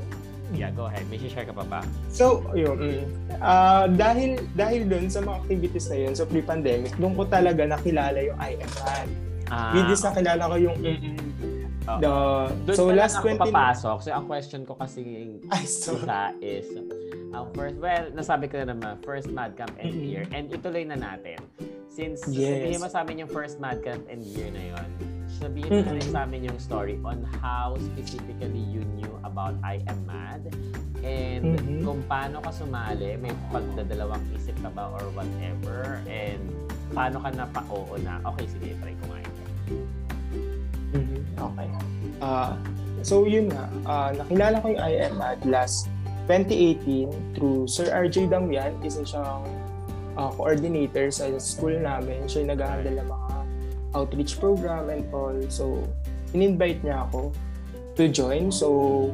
Yeah, 0.54 0.70
go 0.70 0.86
ahead. 0.86 1.02
May 1.10 1.18
share 1.18 1.42
ka 1.42 1.50
pa 1.50 1.66
ba? 1.66 1.80
So, 2.06 2.46
yun. 2.54 2.78
Mm, 2.78 3.06
uh, 3.42 3.90
dahil 3.90 4.38
dahil 4.54 4.86
doon 4.86 5.10
sa 5.10 5.18
mga 5.18 5.42
activities 5.42 5.86
na 5.90 5.96
yun, 6.06 6.12
so 6.14 6.22
pre-pandemic, 6.22 6.94
doon 7.02 7.18
ko 7.18 7.26
talaga 7.26 7.66
nakilala 7.66 8.22
yung 8.22 8.38
IMR. 8.38 9.06
Ah, 9.50 9.74
With 9.74 9.90
this, 9.90 10.06
nakilala 10.06 10.46
ko 10.46 10.56
yung 10.58 10.78
mm, 10.78 11.18
The, 11.86 12.50
Doon 12.66 12.76
so 12.76 12.90
last 12.90 13.22
20 13.22 13.38
ako 13.38 13.44
papasok. 13.46 13.96
So 14.02 14.08
ang 14.10 14.26
question 14.26 14.66
ko 14.66 14.74
kasi 14.74 15.38
Ay, 15.54 15.64
so... 15.64 15.94
isa 15.94 16.34
is 16.42 16.66
ang 17.36 17.46
uh, 17.46 17.46
first, 17.52 17.76
well, 17.78 18.04
nasabi 18.16 18.48
ko 18.48 18.58
na 18.64 18.72
naman, 18.72 18.96
first 19.04 19.28
Madcamp 19.28 19.76
and 19.78 19.92
mm-hmm. 19.92 20.08
year. 20.08 20.24
And 20.32 20.48
ituloy 20.48 20.88
na 20.88 20.96
natin. 20.96 21.36
Since 21.92 22.26
yes. 22.32 22.64
sabihin 22.64 22.78
mo 22.80 22.88
sa 22.88 22.98
amin 23.04 23.16
yung 23.24 23.32
first 23.32 23.60
Madcamp 23.60 24.08
and 24.08 24.24
year 24.24 24.48
na 24.52 24.72
yon 24.72 24.88
sabihin 25.36 25.84
mm-hmm. 25.84 26.00
na 26.00 26.12
sa 26.12 26.24
amin 26.24 26.48
yung 26.48 26.58
story 26.58 26.96
on 27.04 27.20
how 27.44 27.76
specifically 27.92 28.62
you 28.72 28.80
knew 28.96 29.12
about 29.20 29.52
I 29.60 29.84
Am 29.84 30.00
Mad 30.08 30.48
and 31.04 31.60
mm-hmm. 31.60 31.84
kung 31.84 32.00
paano 32.08 32.40
ka 32.40 32.50
sumali, 32.50 33.20
may 33.20 33.34
pagdadalawang 33.52 34.24
isip 34.32 34.56
ka 34.64 34.72
ba 34.72 34.90
or 34.96 35.04
whatever 35.12 36.00
and 36.08 36.40
paano 36.96 37.20
ka 37.20 37.30
na 37.36 37.44
pa-oo 37.52 37.94
na, 38.00 38.22
okay, 38.32 38.46
sige, 38.48 38.72
try 38.80 38.94
ko 39.02 39.04
nga. 39.12 39.25
Okay. 41.36 41.68
Uh, 42.20 42.56
so 43.04 43.28
yun 43.28 43.52
nga, 43.52 43.68
uh, 43.84 44.10
nakilala 44.16 44.60
ko 44.64 44.72
yung 44.72 44.82
IMAD 44.82 45.38
last 45.46 45.88
2018 46.26 47.36
through 47.38 47.68
Sir 47.70 47.86
RJ 47.92 48.32
Damian, 48.32 48.74
isa 48.82 49.06
siyang 49.06 49.46
uh, 50.18 50.30
coordinator 50.34 51.12
sa 51.12 51.30
school 51.38 51.76
namin. 51.76 52.26
Siya 52.26 52.42
yung 52.42 52.50
nag-handle 52.56 52.96
ng 52.98 53.08
mga 53.08 53.30
outreach 53.94 54.40
program 54.42 54.90
and 54.90 55.06
all. 55.14 55.36
So, 55.48 55.86
in-invite 56.34 56.82
niya 56.82 57.06
ako 57.06 57.30
to 57.94 58.10
join. 58.10 58.50
So, 58.50 59.08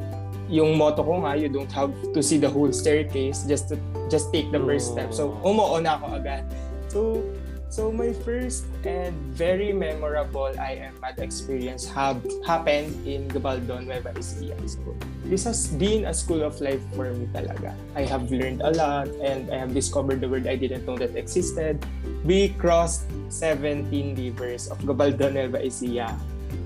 yung 0.49 0.75
motto 0.75 1.05
ko 1.05 1.23
nga, 1.23 1.37
you 1.37 1.47
don't 1.47 1.71
have 1.71 1.93
to 2.11 2.19
see 2.19 2.41
the 2.41 2.49
whole 2.49 2.71
staircase, 2.73 3.45
just 3.47 3.69
to, 3.71 3.79
just 4.09 4.33
take 4.33 4.51
the 4.51 4.59
first 4.59 4.91
step. 4.91 5.13
So, 5.13 5.37
umuo 5.45 5.79
na 5.79 6.01
ako 6.01 6.05
agad. 6.19 6.43
So, 6.89 7.21
So 7.73 7.89
my 7.89 8.13
first 8.21 8.69
and 8.85 9.17
very 9.33 9.73
memorable 9.73 10.53
I 10.61 10.77
am 10.77 10.93
mad 11.01 11.17
experience 11.17 11.89
have 11.89 12.21
happened 12.45 12.93
in 13.01 13.25
Gabaldon, 13.33 13.89
Nueva 13.89 14.13
Ecija. 14.13 14.53
So 14.69 14.93
this 15.25 15.49
has 15.49 15.73
been 15.73 16.05
a 16.05 16.13
school 16.13 16.45
of 16.45 16.53
life 16.61 16.85
for 16.93 17.09
me 17.09 17.25
talaga. 17.33 17.73
I 17.97 18.05
have 18.05 18.29
learned 18.29 18.61
a 18.61 18.77
lot 18.77 19.09
and 19.25 19.49
I 19.49 19.57
have 19.57 19.73
discovered 19.73 20.21
the 20.21 20.29
world 20.29 20.45
I 20.45 20.53
didn't 20.53 20.85
know 20.85 21.01
that 21.01 21.17
existed. 21.17 21.81
We 22.21 22.53
crossed 22.61 23.09
17 23.33 23.89
rivers 24.21 24.69
of 24.69 24.77
Gabaldon, 24.85 25.33
Nueva 25.33 25.57
Ecija. 25.57 26.13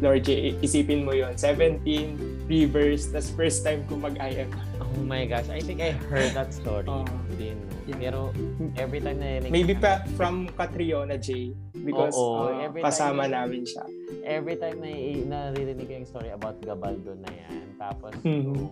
Lord 0.04 0.28
isipin 0.28 1.08
mo 1.08 1.16
yon 1.16 1.40
17 1.40 2.52
rivers, 2.52 3.16
tas 3.16 3.32
first 3.32 3.64
time 3.64 3.88
ko 3.88 3.96
mag-IM. 3.96 4.52
Oh 4.98 5.06
my 5.06 5.30
gosh, 5.30 5.50
I 5.54 5.62
think 5.62 5.78
I 5.78 5.94
heard 6.10 6.34
that 6.34 6.50
story. 6.50 6.90
Uh, 6.90 7.06
din. 7.38 7.62
Pero 7.86 8.34
every 8.76 9.00
time 9.00 9.22
na 9.22 9.38
narinig 9.38 9.54
Maybe 9.54 9.78
pa 9.78 10.02
from 10.18 10.50
Catriona 10.58 11.16
J 11.22 11.54
because 11.86 12.18
Oo, 12.18 12.50
uh, 12.50 12.66
every 12.66 12.82
kasama 12.82 13.30
time, 13.30 13.38
namin 13.38 13.62
siya. 13.64 13.86
Every 14.26 14.58
time 14.58 14.82
na 14.82 15.54
naririnig 15.54 15.86
ko 15.86 15.94
yung 16.02 16.10
story 16.10 16.30
about 16.34 16.58
Gabaldo 16.66 17.14
na 17.16 17.30
yan, 17.30 17.64
tapos 17.78 18.18
mm-hmm. 18.26 18.68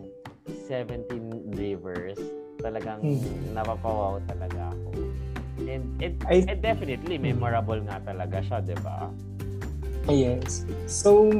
17 0.67 1.55
rivers, 1.55 2.17
talagang 2.59 3.05
mm-hmm. 3.05 3.53
napapawaw 3.53 4.19
talaga 4.25 4.73
ako. 4.73 4.89
And, 5.55 5.87
it, 6.03 6.19
I, 6.27 6.43
and 6.43 6.59
definitely, 6.59 7.15
memorable 7.15 7.79
nga 7.87 8.03
talaga 8.03 8.43
siya, 8.43 8.59
di 8.59 8.75
ba? 8.83 9.07
Yes. 10.11 10.67
So, 10.83 11.31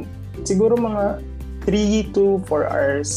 siguro 0.47 0.79
mga 0.79 1.19
3 1.67 2.15
to 2.15 2.39
4 2.47 2.71
hours 2.71 3.11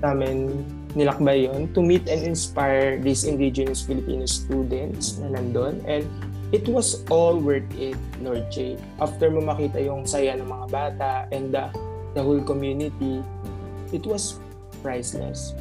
namin 0.00 0.64
nilakbay 0.94 1.50
yon 1.50 1.70
to 1.74 1.82
meet 1.82 2.06
and 2.06 2.22
inspire 2.22 2.96
these 2.98 3.26
indigenous 3.26 3.82
Filipino 3.82 4.26
students 4.26 5.18
na 5.18 5.34
nandun. 5.34 5.82
And 5.84 6.06
it 6.54 6.70
was 6.70 7.02
all 7.10 7.38
worth 7.38 7.66
it, 7.74 7.98
Lord 8.22 8.46
J. 8.50 8.78
After 9.02 9.30
mo 9.30 9.42
makita 9.42 9.82
yung 9.82 10.06
saya 10.06 10.38
ng 10.38 10.46
mga 10.46 10.66
bata 10.70 11.12
and 11.34 11.50
the, 11.50 11.70
the 12.14 12.22
whole 12.22 12.42
community, 12.42 13.20
it 13.90 14.06
was 14.06 14.38
priceless. 14.82 15.52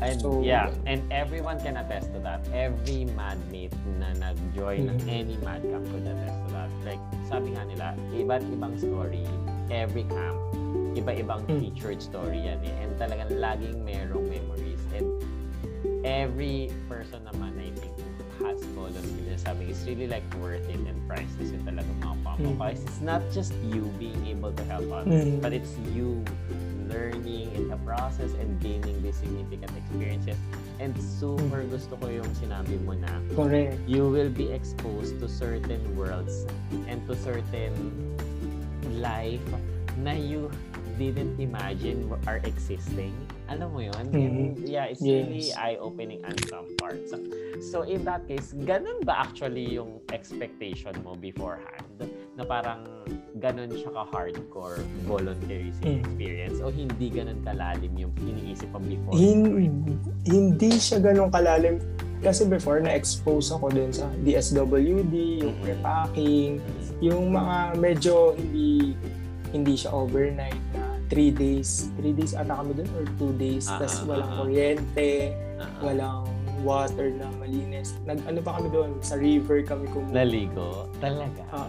And 0.00 0.16
so, 0.16 0.40
yeah, 0.40 0.72
and 0.88 1.04
everyone 1.12 1.60
can 1.60 1.76
attest 1.76 2.08
to 2.16 2.24
that. 2.24 2.40
Every 2.56 3.04
madmate 3.12 3.76
na 4.00 4.16
nag-join 4.16 4.88
mm-hmm. 4.88 5.04
ng 5.04 5.12
any 5.12 5.36
mad 5.44 5.60
camp 5.60 5.84
could 5.92 6.08
attest 6.08 6.40
to 6.40 6.48
that. 6.56 6.70
Like, 6.88 7.02
sabi 7.28 7.52
nga 7.52 7.68
nila, 7.68 7.92
iba't 8.16 8.40
ibang 8.48 8.80
story, 8.80 9.28
every 9.68 10.08
camp 10.08 10.40
iba-ibang 10.94 11.46
mm. 11.46 11.58
featured 11.60 12.00
story 12.02 12.46
yan 12.46 12.60
eh. 12.64 12.82
And 12.82 12.94
talagang 12.98 13.38
laging 13.38 13.82
merong 13.82 14.26
memories. 14.26 14.82
And 14.94 15.06
every 16.02 16.72
person 16.88 17.26
naman, 17.26 17.58
I 17.60 17.70
think, 17.78 17.94
has 18.40 18.60
volunteered 18.72 19.20
sabi 19.40 19.72
it's 19.72 19.84
really 19.84 20.08
like 20.08 20.24
worth 20.36 20.64
it 20.68 20.80
and 20.84 20.96
priceless 21.08 21.52
yung 21.52 21.64
talagang 21.64 21.96
mga 22.00 22.16
pamapais. 22.24 22.80
Mm. 22.80 22.88
It's 22.88 23.00
not 23.00 23.22
just 23.32 23.56
you 23.72 23.88
being 23.96 24.20
able 24.28 24.52
to 24.52 24.64
help 24.68 24.88
others, 24.92 25.24
mm. 25.24 25.40
but 25.40 25.52
it's 25.52 25.76
you 25.96 26.20
learning 26.92 27.48
in 27.54 27.70
the 27.70 27.78
process 27.86 28.34
and 28.36 28.60
gaining 28.60 29.00
these 29.00 29.16
significant 29.16 29.70
experiences. 29.76 30.36
And 30.76 30.92
super 30.98 31.64
mm. 31.64 31.72
gusto 31.72 31.96
ko 31.96 32.12
yung 32.12 32.28
sinabi 32.36 32.76
mo 32.84 32.96
na 32.96 33.12
Correct. 33.32 33.80
you 33.88 34.08
will 34.08 34.32
be 34.32 34.52
exposed 34.52 35.16
to 35.20 35.26
certain 35.28 35.80
worlds 35.96 36.44
and 36.84 37.00
to 37.08 37.16
certain 37.16 37.72
life 39.00 39.44
na 40.00 40.12
you 40.12 40.52
didn't 41.00 41.40
imagine 41.40 42.04
are 42.28 42.44
existing. 42.44 43.16
Alam 43.48 43.72
mo 43.72 43.80
yun? 43.80 44.04
Mm-hmm. 44.12 44.68
yeah, 44.68 44.84
it's 44.92 45.00
yes. 45.00 45.24
really 45.24 45.48
eye-opening 45.56 46.20
on 46.28 46.36
some 46.52 46.68
parts. 46.76 47.16
So, 47.72 47.88
in 47.88 48.04
that 48.04 48.28
case, 48.28 48.52
ganun 48.68 49.00
ba 49.08 49.24
actually 49.24 49.80
yung 49.80 50.04
expectation 50.12 50.92
mo 51.00 51.16
beforehand? 51.16 51.88
Na 52.36 52.44
parang 52.44 52.84
ganun 53.40 53.72
siya 53.72 53.90
ka-hardcore 53.96 54.84
voluntary 55.08 55.72
mm. 55.80 56.04
experience 56.04 56.60
o 56.60 56.68
hindi 56.68 57.08
ganun 57.08 57.40
kalalim 57.40 57.92
yung 57.96 58.12
iniisip 58.20 58.68
mo 58.68 58.78
before? 58.84 59.16
Hin- 59.16 59.80
hindi 60.28 60.70
siya 60.76 61.00
ganun 61.00 61.32
kalalim 61.32 61.80
kasi 62.20 62.44
before 62.44 62.84
na-expose 62.84 63.48
ako 63.48 63.72
din 63.72 63.88
sa 63.96 64.04
DSWD, 64.20 65.40
yung 65.40 65.56
mm-hmm. 65.56 65.64
repacking, 65.64 66.50
mm-hmm. 66.60 67.00
yung 67.00 67.32
mga 67.32 67.56
medyo 67.80 68.36
hindi 68.36 68.92
hindi 69.50 69.74
siya 69.74 69.90
overnight 69.90 70.60
na 70.76 70.89
three 71.10 71.34
days. 71.34 71.90
Three 71.98 72.14
days 72.14 72.32
ata 72.32 72.54
kami 72.54 72.78
doon 72.78 72.88
or 72.94 73.04
two 73.18 73.34
days. 73.36 73.66
Uh-huh. 73.66 73.82
Tapos 73.82 74.06
walang 74.06 74.32
kuryente, 74.38 75.34
uh-huh. 75.58 75.82
walang 75.82 76.24
water 76.62 77.10
na 77.10 77.26
malinis. 77.42 77.98
Nag, 78.06 78.22
ano 78.24 78.38
pa 78.40 78.56
kami 78.56 78.70
doon? 78.70 78.90
Sa 79.02 79.18
river 79.18 79.66
kami 79.66 79.90
kumuha. 79.90 80.14
Naligo? 80.14 80.86
Talaga? 81.02 81.42
Uh, 81.50 81.66
uh-huh. 81.66 81.68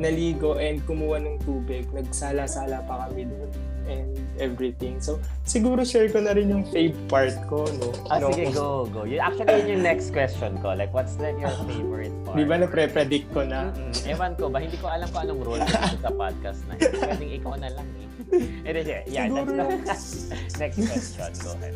Naligo 0.00 0.56
and 0.56 0.80
kumuha 0.88 1.20
ng 1.20 1.36
tubig. 1.44 1.84
Nagsala-sala 1.92 2.80
pa 2.88 3.06
kami 3.06 3.28
doon 3.28 3.52
and 3.90 4.14
everything. 4.38 5.02
So, 5.02 5.18
siguro 5.42 5.82
share 5.82 6.08
ko 6.08 6.22
na 6.22 6.32
rin 6.32 6.48
yung 6.48 6.64
fave 6.70 6.96
part 7.10 7.34
ko, 7.50 7.66
no? 7.66 7.90
Ah, 8.06 8.22
no? 8.22 8.30
sige, 8.30 8.54
go, 8.54 8.86
go. 8.88 9.02
You, 9.02 9.18
actually, 9.18 9.50
yun 9.66 9.78
yung 9.78 9.84
next 9.84 10.14
question 10.14 10.56
ko. 10.62 10.72
Like, 10.78 10.94
what's 10.94 11.18
like 11.18 11.36
your 11.42 11.52
favorite 11.68 12.14
part? 12.22 12.38
Di 12.38 12.44
ba 12.46 12.54
na-pre-predict 12.62 13.26
ko 13.34 13.42
na? 13.42 13.74
Mm-mm. 13.74 13.92
Ewan 14.06 14.32
ko 14.38 14.46
ba? 14.48 14.62
Hindi 14.62 14.78
ko 14.78 14.86
alam 14.88 15.06
kung 15.10 15.22
anong 15.26 15.40
role 15.42 15.64
ko 15.68 15.78
sa 16.00 16.10
podcast 16.14 16.60
na 16.70 16.72
yun. 16.78 16.92
Pwedeng 16.96 17.32
ikaw 17.34 17.54
na 17.58 17.68
lang 17.74 17.88
eh. 17.98 18.08
And 18.32 18.74
then, 18.78 19.02
yeah, 19.06 19.26
Siguro 19.26 19.84
that's 19.84 20.24
the 20.58 20.70
next 20.78 21.16
question. 21.16 21.44
Go 21.44 21.52
ahead. 21.58 21.74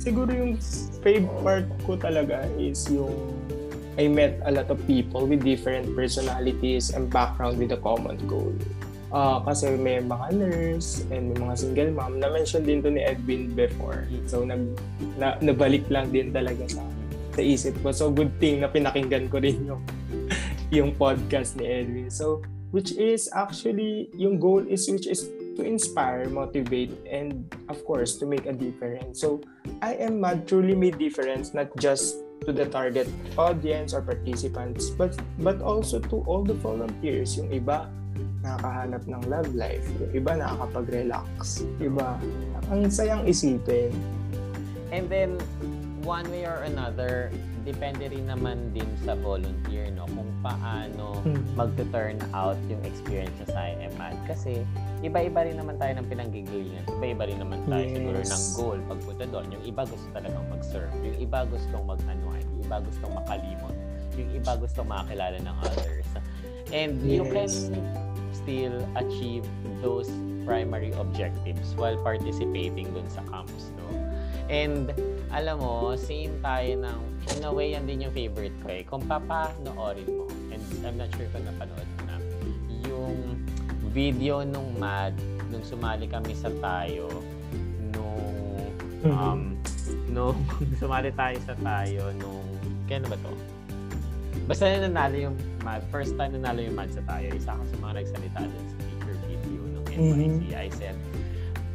siguro 0.00 0.32
yung 0.32 0.56
favorite 1.04 1.28
part 1.44 1.68
ko 1.84 1.92
talaga 1.94 2.48
is 2.56 2.88
yung 2.88 3.12
I 4.00 4.08
met 4.08 4.40
a 4.48 4.50
lot 4.50 4.72
of 4.72 4.80
people 4.88 5.28
with 5.28 5.44
different 5.44 5.92
personalities 5.92 6.96
and 6.96 7.12
background 7.12 7.60
with 7.60 7.76
a 7.76 7.80
common 7.84 8.16
goal. 8.24 8.54
Uh, 9.12 9.44
kasi 9.44 9.76
may 9.76 10.00
mga 10.00 10.40
nurse 10.40 11.04
and 11.12 11.34
may 11.34 11.36
mga 11.36 11.54
single 11.58 11.90
mom. 11.92 12.16
Na-mention 12.16 12.64
din 12.64 12.80
to 12.80 12.88
ni 12.88 13.02
Edwin 13.02 13.52
before. 13.52 14.08
So, 14.24 14.46
nag, 14.46 14.62
na, 15.20 15.36
nabalik 15.42 15.90
lang 15.90 16.14
din 16.14 16.32
talaga 16.32 16.64
sa, 16.70 16.80
sa 17.34 17.42
isip 17.42 17.76
ko. 17.82 17.92
So, 17.92 18.08
good 18.08 18.32
thing 18.40 18.64
na 18.64 18.72
pinakinggan 18.72 19.28
ko 19.28 19.42
rin 19.42 19.68
yung, 19.68 19.82
yung 20.80 20.90
podcast 20.96 21.58
ni 21.60 21.66
Edwin. 21.68 22.08
So, 22.08 22.40
which 22.72 22.94
is 22.96 23.28
actually, 23.34 24.08
yung 24.16 24.38
goal 24.38 24.64
is 24.64 24.86
which 24.88 25.10
is 25.10 25.28
to 25.60 25.68
inspire, 25.68 26.24
motivate, 26.32 26.96
and 27.04 27.44
of 27.68 27.84
course, 27.84 28.16
to 28.16 28.24
make 28.24 28.48
a 28.48 28.56
difference. 28.56 29.20
So, 29.20 29.44
I 29.84 30.00
am 30.00 30.24
mad 30.24 30.48
truly 30.48 30.72
made 30.72 30.96
difference, 30.96 31.52
not 31.52 31.68
just 31.76 32.16
to 32.48 32.52
the 32.56 32.64
target 32.64 33.04
audience 33.36 33.92
or 33.92 34.00
participants, 34.00 34.88
but 34.88 35.12
but 35.44 35.60
also 35.60 36.00
to 36.08 36.24
all 36.24 36.40
the 36.40 36.56
volunteers. 36.56 37.36
Yung 37.36 37.52
iba, 37.52 37.92
nakakahanap 38.40 39.04
ng 39.04 39.22
love 39.28 39.52
life. 39.52 39.84
Yung 40.00 40.24
iba 40.24 40.40
nakakapag-relax. 40.40 41.68
Iba, 41.76 42.16
ang 42.72 42.88
sayang 42.88 43.28
isipin. 43.28 43.92
And 44.88 45.06
then, 45.12 45.36
one 46.00 46.24
way 46.32 46.48
or 46.48 46.64
another, 46.64 47.28
depende 47.62 48.08
rin 48.08 48.26
naman 48.26 48.72
din 48.72 48.86
sa 49.04 49.12
volunteer, 49.18 49.92
no? 49.92 50.08
Kung 50.10 50.30
paano 50.40 51.20
hmm. 51.22 51.56
mag-turn 51.56 52.16
out 52.32 52.56
yung 52.66 52.80
experience 52.82 53.36
sa 53.44 53.70
IMAD. 53.70 54.16
Kasi, 54.24 54.64
iba-iba 55.04 55.44
rin 55.44 55.56
naman 55.60 55.76
tayo 55.76 56.00
ng 56.00 56.06
pinanggigilingan. 56.08 56.84
Iba-iba 57.00 57.22
rin 57.28 57.38
naman 57.38 57.60
tayo 57.68 57.84
yes. 57.84 57.94
siguro 57.96 58.18
ng 58.20 58.44
goal 58.56 58.78
pagpunta 58.88 59.24
doon. 59.28 59.46
Yung 59.52 59.64
iba 59.68 59.82
gusto 59.84 60.06
talagang 60.16 60.44
mag-serve. 60.48 60.92
Yung 61.04 61.18
iba 61.20 61.38
gustong 61.48 61.84
mag-unwind. 61.84 62.46
Yung 62.56 62.62
iba 62.64 62.76
gustong 62.80 63.12
makalimot. 63.12 63.76
Yung 64.16 64.30
iba 64.32 64.52
gustong 64.56 64.88
makakilala 64.88 65.38
ng 65.40 65.56
others. 65.64 66.08
And 66.70 67.02
yes. 67.02 67.10
you 67.18 67.24
can 67.28 67.50
still 68.30 68.76
achieve 68.96 69.44
those 69.82 70.08
primary 70.48 70.92
objectives 70.96 71.74
while 71.76 71.96
participating 72.00 72.88
dun 72.94 73.06
sa 73.10 73.20
camps, 73.28 73.70
no? 73.76 73.86
And 74.50 74.90
alam 75.30 75.62
mo, 75.62 75.94
same 75.94 76.34
tayo 76.42 76.82
ng, 76.82 76.98
in 77.38 77.46
a 77.46 77.50
way, 77.54 77.78
yan 77.78 77.86
din 77.86 78.02
yung 78.02 78.14
favorite 78.14 78.54
ko 78.66 78.68
eh. 78.70 78.82
Kung 78.82 79.06
papanoorin 79.06 80.06
mo, 80.10 80.26
and 80.50 80.62
I'm 80.82 80.98
not 80.98 81.06
sure 81.14 81.26
kung 81.30 81.46
napanood 81.46 81.86
mo 81.86 82.02
na, 82.10 82.16
yung 82.90 83.38
video 83.94 84.42
nung 84.42 84.74
MAD, 84.74 85.14
nung 85.54 85.62
sumali 85.62 86.10
kami 86.10 86.34
sa 86.34 86.50
tayo, 86.58 87.06
nung, 87.94 88.26
um, 89.06 89.54
nung 90.14 90.38
sumali 90.82 91.14
tayo 91.14 91.38
sa 91.46 91.54
tayo, 91.62 92.10
nung, 92.18 92.46
kaya 92.90 92.98
ba 93.06 93.14
to? 93.14 93.32
Basta 94.50 94.66
na 94.66 94.90
nanalo 94.90 95.30
yung 95.30 95.36
MAD, 95.62 95.86
first 95.94 96.18
time 96.18 96.34
nanalo 96.34 96.58
yung 96.58 96.74
MAD 96.74 96.90
sa 96.90 97.06
tayo, 97.06 97.30
isa 97.30 97.54
ako 97.54 97.62
sa 97.70 97.76
mga 97.78 97.92
nagsalita 98.02 98.38
dun 98.50 98.66
sa 98.66 98.76
teacher 98.82 99.14
video 99.30 99.62
ng 99.62 99.84
NYC. 99.94 100.42
Mm-hmm. 100.42 100.58
I 100.58 100.68
said, 100.74 100.98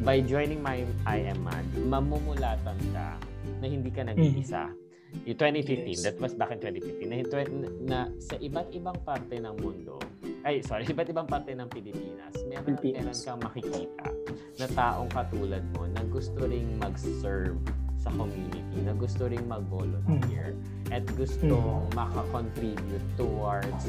by 0.03 0.19
joining 0.19 0.59
my 0.59 0.83
IMAD, 1.07 1.87
mamumulatan 1.87 2.79
ka 2.91 3.15
na 3.61 3.67
hindi 3.67 3.89
ka 3.89 4.03
nag-iisa. 4.07 4.71
Mm. 4.71 4.83
Yung 5.23 5.39
2015, 5.39 5.87
yes. 5.87 6.03
that 6.03 6.19
was 6.19 6.35
back 6.35 6.51
in 6.51 6.59
2015, 6.59 7.07
na, 7.07 7.69
na 7.87 7.99
sa 8.19 8.35
iba't 8.35 8.67
ibang 8.75 8.99
parte 9.07 9.39
ng 9.39 9.55
mundo, 9.63 9.95
ay 10.43 10.59
sorry, 10.59 10.83
iba't 10.91 11.07
ibang 11.07 11.29
parte 11.29 11.55
ng 11.55 11.69
Pilipinas, 11.71 12.35
meron, 12.51 12.75
meron 12.83 13.15
kang 13.15 13.39
makikita 13.39 14.11
na 14.59 14.67
taong 14.75 15.07
katulad 15.07 15.63
mo 15.79 15.87
na 15.87 16.03
gusto 16.11 16.43
ring 16.43 16.67
mag-serve 16.83 17.55
sa 17.95 18.11
community, 18.11 18.77
na 18.83 18.91
gusto 18.91 19.25
ring 19.31 19.47
mag-volunteer, 19.47 20.51
mm. 20.51 20.91
at 20.91 21.07
gusto 21.15 21.55
mm. 21.55 21.95
makakontribute 21.95 23.07
towards 23.15 23.87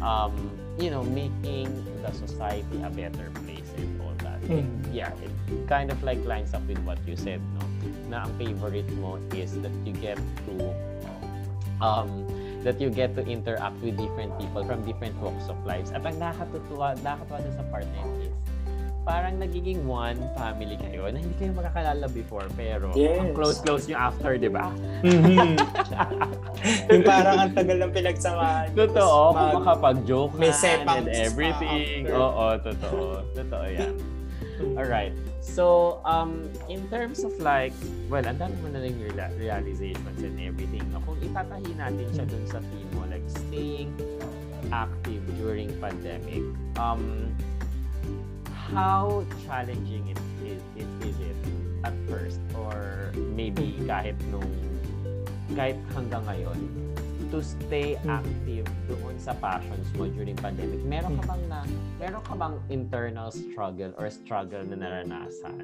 um, 0.00 0.32
you 0.78 0.90
know, 0.90 1.02
making 1.12 1.68
the 2.02 2.12
society 2.12 2.80
a 2.82 2.90
better 2.90 3.28
place 3.44 3.70
and 3.76 4.00
all 4.00 4.14
that. 4.24 4.40
Mm. 4.48 4.66
yeah, 4.94 5.12
it 5.22 5.30
kind 5.68 5.90
of 5.90 6.00
like 6.02 6.22
lines 6.24 6.54
up 6.54 6.64
with 6.66 6.78
what 6.86 6.98
you 7.06 7.16
said, 7.16 7.40
no? 7.58 7.71
Na 8.12 8.28
ang 8.28 8.32
favorite 8.36 8.92
mo 9.00 9.16
is 9.32 9.56
that 9.64 9.72
you 9.88 9.96
get 9.96 10.20
to 10.44 10.54
um, 11.80 12.28
that 12.60 12.76
you 12.76 12.92
get 12.92 13.16
to 13.16 13.24
interact 13.24 13.80
with 13.80 13.96
different 13.96 14.36
people 14.36 14.62
from 14.68 14.84
different 14.84 15.16
walks 15.18 15.48
of 15.48 15.56
lives. 15.64 15.90
At 15.96 16.04
ang 16.04 16.20
nakakatuwa, 16.20 17.00
nakakatuwa 17.00 17.56
sa 17.56 17.64
part 17.72 17.88
na 17.96 18.04
is 18.20 18.30
parang 19.02 19.34
nagiging 19.42 19.82
one 19.82 20.14
family 20.38 20.78
kayo 20.78 21.10
na 21.10 21.18
hindi 21.18 21.34
kayo 21.34 21.50
makakalala 21.58 22.06
before 22.14 22.46
pero 22.54 22.94
yes. 22.94 23.18
ang 23.18 23.34
close-close 23.34 23.90
nyo 23.90 23.98
after, 23.98 24.38
di 24.38 24.46
ba? 24.46 24.70
Mm-hmm. 25.02 25.58
yung 26.94 27.02
parang 27.02 27.36
ang 27.42 27.50
tagal 27.50 27.82
ng 27.82 27.90
pinagsamahan. 27.90 28.70
Totoo, 28.78 29.34
mag- 29.34 29.58
makapag-joke 29.58 30.32
may 30.38 30.54
and 30.54 31.10
everything. 31.10 32.06
Oo, 32.14 32.54
totoo. 32.62 33.26
Totoo 33.34 33.64
yan. 33.66 33.94
Alright. 34.78 35.31
So, 35.42 35.98
um, 36.06 36.46
in 36.70 36.86
terms 36.88 37.26
of 37.26 37.34
like, 37.42 37.74
well, 38.06 38.22
ang 38.22 38.38
dami 38.38 38.54
mo 38.62 38.70
na 38.70 38.78
rin 38.78 38.94
realizations 39.34 40.22
and 40.22 40.38
everything. 40.38 40.86
No? 40.94 41.02
Kung 41.02 41.18
itatahi 41.18 41.74
natin 41.74 42.06
siya 42.14 42.24
dun 42.30 42.46
sa 42.46 42.62
theme 42.62 42.90
mo, 42.94 43.10
like 43.10 43.26
staying 43.26 43.90
active 44.70 45.20
during 45.42 45.74
pandemic, 45.82 46.46
um, 46.78 47.34
how 48.70 49.26
challenging 49.42 50.14
it 50.14 50.20
is, 50.46 50.62
it, 50.78 50.88
is 51.02 51.18
it 51.18 51.38
at 51.82 51.92
first? 52.06 52.38
Or 52.54 53.10
maybe 53.34 53.82
kahit 53.82 54.14
nung, 54.30 54.46
kahit 55.58 55.76
hanggang 55.90 56.22
ngayon, 56.22 56.58
to 57.34 57.42
stay 57.42 57.98
hmm. 57.98 58.14
active 58.14 58.68
doon 58.86 59.18
sa 59.18 59.34
passions 59.42 59.90
mo 59.98 60.06
during 60.06 60.38
pandemic, 60.38 60.78
meron 60.86 61.18
ka 61.18 61.26
hmm. 61.26 61.30
bang 61.34 61.44
na 61.50 61.60
meron 62.02 62.22
ka 62.26 62.34
bang 62.34 62.56
internal 62.66 63.30
struggle 63.30 63.94
or 63.94 64.10
struggle 64.10 64.58
na 64.66 64.74
naranasan? 64.74 65.62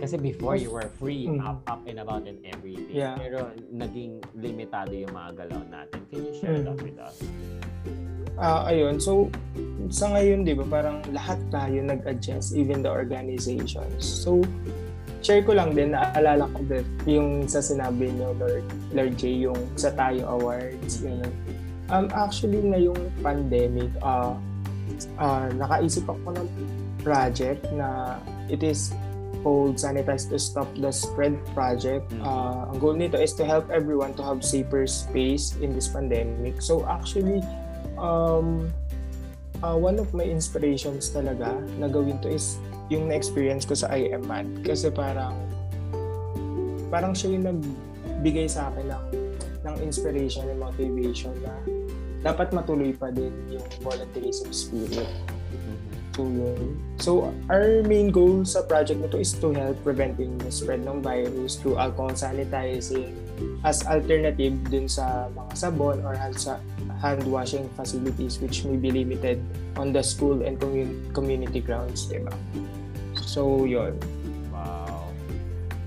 Kasi 0.00 0.16
before 0.16 0.56
you 0.56 0.72
were 0.72 0.88
free, 0.96 1.28
mm. 1.28 1.44
up, 1.44 1.60
up 1.68 1.84
and 1.84 2.00
about 2.00 2.24
and 2.24 2.40
everything. 2.48 2.88
Yeah. 2.88 3.20
Pero 3.20 3.52
naging 3.68 4.24
limitado 4.32 4.96
yung 4.96 5.12
mga 5.12 5.44
galaw 5.44 5.62
natin. 5.68 6.00
Can 6.08 6.24
you 6.24 6.32
share 6.40 6.56
mm. 6.56 6.72
that 6.72 6.78
with 6.80 6.96
us? 6.96 7.20
Uh, 8.40 8.64
ayun, 8.72 8.96
so 8.96 9.28
sa 9.92 10.08
ngayon, 10.16 10.48
di 10.48 10.56
ba, 10.56 10.64
parang 10.64 11.04
lahat 11.12 11.36
tayo 11.52 11.84
nag-adjust, 11.84 12.56
even 12.56 12.80
the 12.80 12.88
organizations. 12.88 14.00
So, 14.00 14.40
share 15.20 15.44
ko 15.44 15.52
lang 15.52 15.76
din, 15.76 15.92
naalala 15.92 16.48
ko 16.48 16.64
din 16.64 16.86
yung 17.04 17.28
sa 17.44 17.60
sinabi 17.60 18.08
niyo, 18.08 18.32
Lord, 18.40 18.64
Lord 18.94 19.14
J, 19.20 19.50
yung 19.50 19.60
sa 19.74 19.92
Tayo 19.92 20.38
Awards, 20.38 21.02
yun. 21.02 21.28
Um, 21.90 22.06
actually, 22.14 22.62
ngayong 22.62 23.10
pandemic, 23.20 23.90
uh, 24.06 24.38
uh, 25.20 25.46
nakaisip 25.54 26.08
ako 26.10 26.34
ng 26.34 26.48
project 27.06 27.62
na 27.76 28.18
it 28.50 28.64
is 28.66 28.90
called 29.42 29.78
Sanitize 29.78 30.26
to 30.28 30.38
Stop 30.38 30.66
the 30.74 30.90
Spread 30.90 31.38
Project. 31.54 32.10
Uh, 32.18 32.66
ang 32.70 32.78
goal 32.82 32.98
nito 32.98 33.14
is 33.14 33.30
to 33.38 33.46
help 33.46 33.70
everyone 33.70 34.14
to 34.18 34.22
have 34.26 34.42
safer 34.42 34.86
space 34.86 35.54
in 35.62 35.70
this 35.70 35.86
pandemic. 35.86 36.58
So 36.58 36.82
actually, 36.90 37.44
um, 37.94 38.72
uh, 39.62 39.78
one 39.78 39.98
of 39.98 40.10
my 40.14 40.26
inspirations 40.26 41.10
talaga 41.10 41.54
na 41.78 41.86
gawin 41.86 42.18
to 42.26 42.28
is 42.30 42.58
yung 42.88 43.08
na-experience 43.12 43.68
ko 43.68 43.76
sa 43.76 43.92
IMAD 43.92 44.64
kasi 44.64 44.88
parang 44.88 45.36
parang 46.88 47.12
siya 47.12 47.36
yung 47.36 47.44
nagbigay 47.44 48.48
sa 48.48 48.72
akin 48.72 48.88
ng, 48.88 49.04
ng 49.68 49.76
inspiration 49.84 50.48
and 50.48 50.56
motivation 50.56 51.36
na 51.44 51.52
dapat 52.22 52.50
matuloy 52.50 52.90
pa 52.94 53.10
din 53.14 53.30
yung 53.52 53.64
volunteerism 53.82 54.50
spirit. 54.50 55.06
So, 56.18 56.26
yun. 56.26 56.74
So, 56.98 57.30
our 57.46 57.86
main 57.86 58.10
goal 58.10 58.42
sa 58.42 58.66
project 58.66 58.98
na 58.98 59.06
to 59.14 59.22
is 59.22 59.38
to 59.38 59.54
help 59.54 59.78
preventing 59.86 60.34
the 60.42 60.50
spread 60.50 60.82
ng 60.82 60.98
virus 60.98 61.54
through 61.54 61.78
alcohol 61.78 62.10
sanitizing 62.10 63.14
as 63.62 63.86
alternative 63.86 64.58
dun 64.66 64.90
sa 64.90 65.30
mga 65.30 65.52
sabon 65.54 66.02
or 66.02 66.18
sa 66.34 66.58
hand 66.98 67.22
washing 67.22 67.70
facilities 67.78 68.42
which 68.42 68.66
may 68.66 68.74
be 68.74 68.90
limited 68.90 69.38
on 69.78 69.94
the 69.94 70.02
school 70.02 70.42
and 70.42 70.58
community 71.14 71.62
grounds, 71.62 72.10
di 72.10 72.18
ba? 72.18 72.34
So, 73.14 73.62
yun. 73.62 73.94
Wow. 74.50 75.14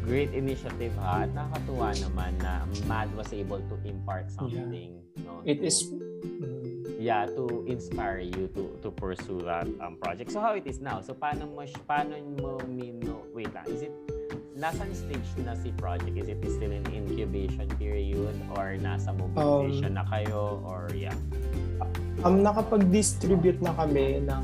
Great 0.08 0.32
initiative 0.32 0.96
ha. 0.96 1.28
At 1.28 1.36
nakakatuwa 1.36 1.92
naman 2.08 2.32
na 2.40 2.64
MAD 2.88 3.12
was 3.20 3.36
able 3.36 3.60
to 3.68 3.76
impart 3.84 4.32
something. 4.32 4.96
Yeah. 4.96 5.11
No, 5.32 5.42
It 5.48 5.64
to, 5.64 5.66
is 5.66 5.88
yeah 7.00 7.26
to 7.26 7.64
inspire 7.66 8.20
you 8.20 8.52
to 8.54 8.78
to 8.84 8.92
pursue 8.92 9.42
that 9.48 9.66
um, 9.80 9.96
project. 9.98 10.30
So 10.30 10.44
how 10.44 10.54
it 10.54 10.68
is 10.68 10.84
now? 10.84 11.00
So 11.00 11.16
paano 11.16 11.48
mo 11.48 11.64
paano 11.88 12.20
mo 12.38 12.60
mino 12.68 13.24
wait 13.32 13.50
lang 13.56 13.66
is 13.72 13.88
it 13.88 13.94
nasa 14.54 14.86
stage 14.94 15.32
na 15.42 15.56
si 15.56 15.72
project? 15.80 16.14
Is 16.14 16.30
it 16.30 16.38
still 16.46 16.70
in 16.70 16.86
incubation 16.92 17.66
period 17.80 18.36
or 18.54 18.78
nasa 18.78 19.16
mobilization 19.16 19.98
um, 19.98 20.04
na 20.04 20.04
kayo 20.06 20.62
or 20.68 20.92
yeah? 20.94 21.16
Um 22.22 22.46
nakapag-distribute 22.46 23.64
na 23.64 23.74
kami 23.74 24.22
ng 24.22 24.44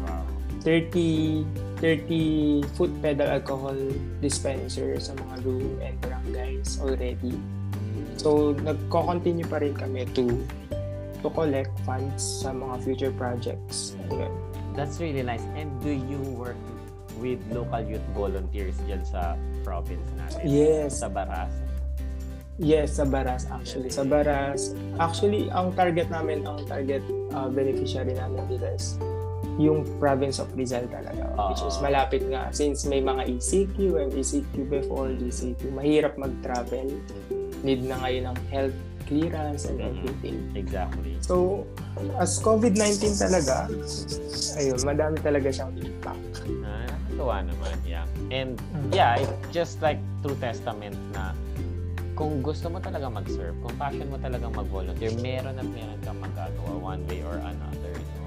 30 0.65 1.45
30 1.77 2.65
foot 2.73 2.89
pedal 3.05 3.29
alcohol 3.29 3.77
dispenser 4.17 4.97
sa 4.97 5.13
mga 5.13 5.45
room 5.45 5.77
and 5.77 5.93
barangay 6.01 6.57
barangays 6.57 6.81
already. 6.81 7.33
So, 8.17 8.57
nagko-continue 8.65 9.45
pa 9.45 9.61
rin 9.61 9.77
kami 9.77 10.09
to 10.17 10.25
to 11.21 11.29
collect 11.31 11.73
funds 11.83 12.21
sa 12.21 12.53
mga 12.53 12.75
future 12.83 13.13
projects. 13.13 13.97
Ayun. 14.09 14.33
That's 14.77 15.01
really 15.01 15.25
nice. 15.25 15.43
And 15.57 15.73
do 15.81 15.89
you 15.89 16.21
work 16.37 16.59
with 17.17 17.41
local 17.49 17.81
youth 17.81 18.05
volunteers 18.13 18.77
dyan 18.85 19.01
sa 19.01 19.33
province 19.65 20.05
natin? 20.13 20.45
Yes. 20.45 21.01
Sa 21.01 21.09
Baras? 21.09 21.49
Yes, 22.57 22.97
sa 22.97 23.05
Baras 23.05 23.45
actually. 23.53 23.93
Sa 23.93 24.01
Baras, 24.01 24.73
actually, 24.97 25.45
ang 25.53 25.77
target 25.77 26.09
namin, 26.09 26.41
ang 26.41 26.65
target 26.65 27.05
uh, 27.29 27.45
beneficiary 27.53 28.17
namin 28.17 28.49
dito 28.49 28.65
is 28.73 28.97
yung 29.61 29.85
province 30.01 30.41
of 30.41 30.49
Rizal 30.57 30.89
talaga. 30.89 31.29
Uh, 31.37 31.53
which 31.53 31.61
is 31.61 31.77
malapit 31.81 32.25
nga. 32.25 32.49
Since 32.49 32.89
may 32.89 33.01
mga 33.01 33.29
ECQ 33.37 33.77
and 34.01 34.09
ECQ 34.09 34.53
before 34.69 35.13
ECQ, 35.13 35.69
mahirap 35.73 36.17
mag-travel. 36.17 36.89
Need 37.61 37.85
na 37.85 38.01
ngayon 38.01 38.33
ng 38.33 38.37
health 38.49 38.77
clearance 39.07 39.65
and 39.65 39.79
everything. 39.79 40.51
Exactly. 40.53 41.17
So, 41.23 41.65
as 42.19 42.37
COVID-19 42.43 43.15
talaga, 43.15 43.71
ayun, 44.59 44.79
madami 44.83 45.17
talaga 45.23 45.47
siyang 45.49 45.73
impact. 45.79 46.43
Ah, 46.61 46.87
nakakatuwa 47.17 47.37
naman, 47.49 47.75
yeah. 47.85 48.05
And 48.29 48.61
yeah, 48.93 49.17
it's 49.17 49.33
just 49.51 49.81
like 49.81 49.97
true 50.21 50.37
testament 50.39 50.95
na 51.13 51.33
kung 52.17 52.41
gusto 52.41 52.69
mo 52.69 52.81
talaga 52.81 53.09
mag-serve, 53.09 53.53
kung 53.61 53.75
passion 53.77 54.09
mo 54.09 54.17
talaga 54.17 54.49
mag-volunteer, 54.49 55.13
meron 55.21 55.57
at 55.57 55.69
meron 55.69 55.99
kang 56.01 56.17
magagawa 56.21 56.73
one 56.81 57.01
way 57.09 57.21
or 57.21 57.37
another. 57.37 57.93
No? 57.93 58.21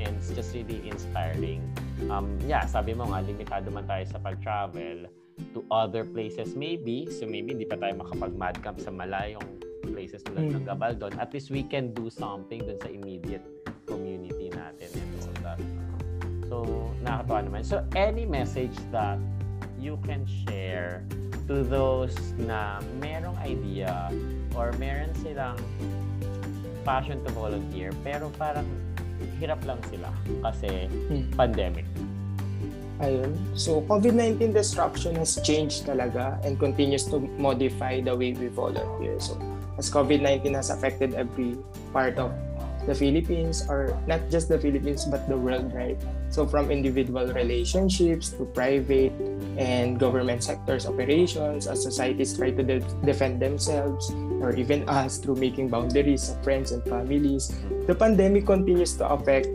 And 0.00 0.16
it's 0.16 0.32
just 0.32 0.52
really 0.56 0.80
inspiring. 0.88 1.60
Um, 2.08 2.40
yeah, 2.48 2.64
sabi 2.64 2.96
mo 2.96 3.08
nga, 3.12 3.20
limitado 3.24 3.68
man 3.72 3.84
tayo 3.84 4.04
sa 4.08 4.16
pag-travel 4.20 5.08
to 5.52 5.60
other 5.68 6.04
places 6.08 6.56
maybe. 6.56 7.04
So 7.12 7.28
maybe 7.28 7.52
hindi 7.52 7.68
pa 7.68 7.76
tayo 7.76 8.00
makapag-mad 8.00 8.64
camp 8.64 8.80
sa 8.80 8.88
malayong 8.88 9.44
places 10.04 10.20
tulad 10.20 10.52
mm. 10.52 10.56
ng 10.60 10.64
Gabaldon. 10.68 11.16
At 11.16 11.32
least 11.32 11.48
we 11.48 11.64
can 11.64 11.96
do 11.96 12.12
something 12.12 12.60
dun 12.60 12.76
sa 12.76 12.92
immediate 12.92 13.40
community 13.88 14.52
natin 14.52 14.88
and 14.92 15.10
all 15.24 15.36
that. 15.40 15.60
So, 16.52 16.56
nakakatawa 17.00 17.40
naman. 17.48 17.62
So, 17.64 17.80
any 17.96 18.28
message 18.28 18.76
that 18.92 19.16
you 19.80 19.96
can 20.04 20.28
share 20.44 21.00
to 21.48 21.64
those 21.64 22.12
na 22.36 22.84
merong 23.00 23.40
idea 23.40 24.12
or 24.52 24.76
meron 24.76 25.16
silang 25.24 25.56
passion 26.84 27.16
to 27.24 27.32
volunteer 27.32 27.88
pero 28.04 28.28
parang 28.36 28.68
hirap 29.40 29.64
lang 29.64 29.80
sila 29.88 30.12
kasi 30.44 30.84
hmm. 31.08 31.32
pandemic. 31.32 31.88
Ayun. 33.00 33.32
So, 33.56 33.82
COVID-19 33.88 34.52
disruption 34.52 35.16
has 35.16 35.40
changed 35.42 35.88
talaga 35.88 36.38
and 36.46 36.60
continues 36.60 37.08
to 37.10 37.18
modify 37.40 37.98
the 38.04 38.14
way 38.14 38.36
we 38.36 38.46
volunteer. 38.46 39.18
So, 39.18 39.34
as 39.78 39.90
COVID-19 39.90 40.54
has 40.54 40.70
affected 40.70 41.14
every 41.14 41.56
part 41.92 42.18
of 42.18 42.32
the 42.86 42.94
Philippines 42.94 43.64
or 43.68 43.96
not 44.06 44.20
just 44.28 44.48
the 44.48 44.58
Philippines 44.58 45.04
but 45.08 45.24
the 45.28 45.36
world, 45.36 45.72
right? 45.72 45.96
So 46.28 46.46
from 46.46 46.70
individual 46.70 47.26
relationships 47.32 48.30
to 48.36 48.44
private 48.52 49.12
and 49.56 49.98
government 49.98 50.44
sectors 50.44 50.86
operations 50.86 51.66
as 51.66 51.82
societies 51.82 52.36
try 52.36 52.50
to 52.50 52.62
de- 52.62 52.84
defend 53.04 53.40
themselves 53.40 54.12
or 54.44 54.52
even 54.56 54.84
us 54.88 55.16
through 55.16 55.36
making 55.36 55.68
boundaries 55.68 56.28
of 56.28 56.36
friends 56.44 56.72
and 56.72 56.84
families, 56.84 57.52
the 57.86 57.94
pandemic 57.94 58.46
continues 58.46 58.92
to 59.00 59.08
affect 59.08 59.48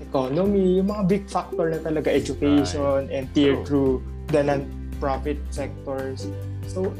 economy, 0.00 0.82
yung 0.82 0.88
mga 0.90 1.04
big 1.06 1.24
factor 1.30 1.70
na 1.70 1.78
talaga 1.78 2.10
education 2.10 3.06
and 3.14 3.30
tier 3.30 3.54
through 3.62 4.02
the 4.34 4.42
non-profit 4.42 5.38
sectors. 5.54 6.26
So 6.66 6.90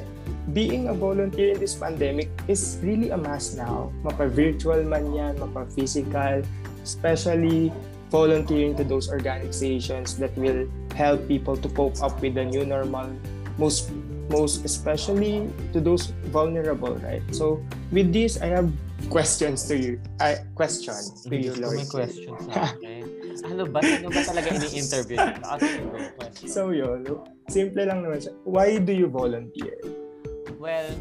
being 0.52 0.88
a 0.88 0.94
volunteer 0.94 1.52
in 1.54 1.58
this 1.60 1.74
pandemic 1.74 2.28
is 2.48 2.78
really 2.82 3.10
a 3.10 3.16
must 3.16 3.56
now. 3.56 3.92
Mapa-virtual 4.02 4.82
man 4.84 5.12
yan, 5.14 5.38
mapa-physical, 5.38 6.42
especially 6.82 7.72
volunteering 8.10 8.74
to 8.74 8.84
those 8.84 9.08
organizations 9.08 10.18
that 10.18 10.34
will 10.36 10.66
help 10.94 11.22
people 11.28 11.56
to 11.56 11.68
cope 11.70 12.02
up 12.02 12.20
with 12.20 12.34
the 12.34 12.44
new 12.44 12.66
normal. 12.66 13.06
Most 13.58 13.90
most 14.30 14.64
especially 14.64 15.50
to 15.74 15.82
those 15.82 16.14
vulnerable 16.30 16.94
right? 17.02 17.22
So 17.34 17.58
with 17.90 18.14
this 18.14 18.38
i 18.38 18.46
have 18.46 18.70
questions 19.10 19.66
to 19.66 19.74
you. 19.74 19.98
I 20.22 20.38
question 20.54 20.94
to 21.26 21.34
you 21.34 21.50
Lord. 21.58 21.82
may 21.82 21.86
questions 21.90 22.38
okay. 22.78 23.02
ano 23.42 23.66
ba 23.66 23.82
ano 23.82 24.06
ba 24.06 24.22
talaga 24.22 24.54
ini-interview? 24.54 25.18
So 26.46 26.70
yun. 26.70 27.02
Simple 27.50 27.82
lang 27.82 28.06
naman 28.06 28.22
siya. 28.22 28.32
Why 28.46 28.78
do 28.78 28.94
you 28.94 29.10
volunteer 29.10 29.99
Well, 30.60 30.92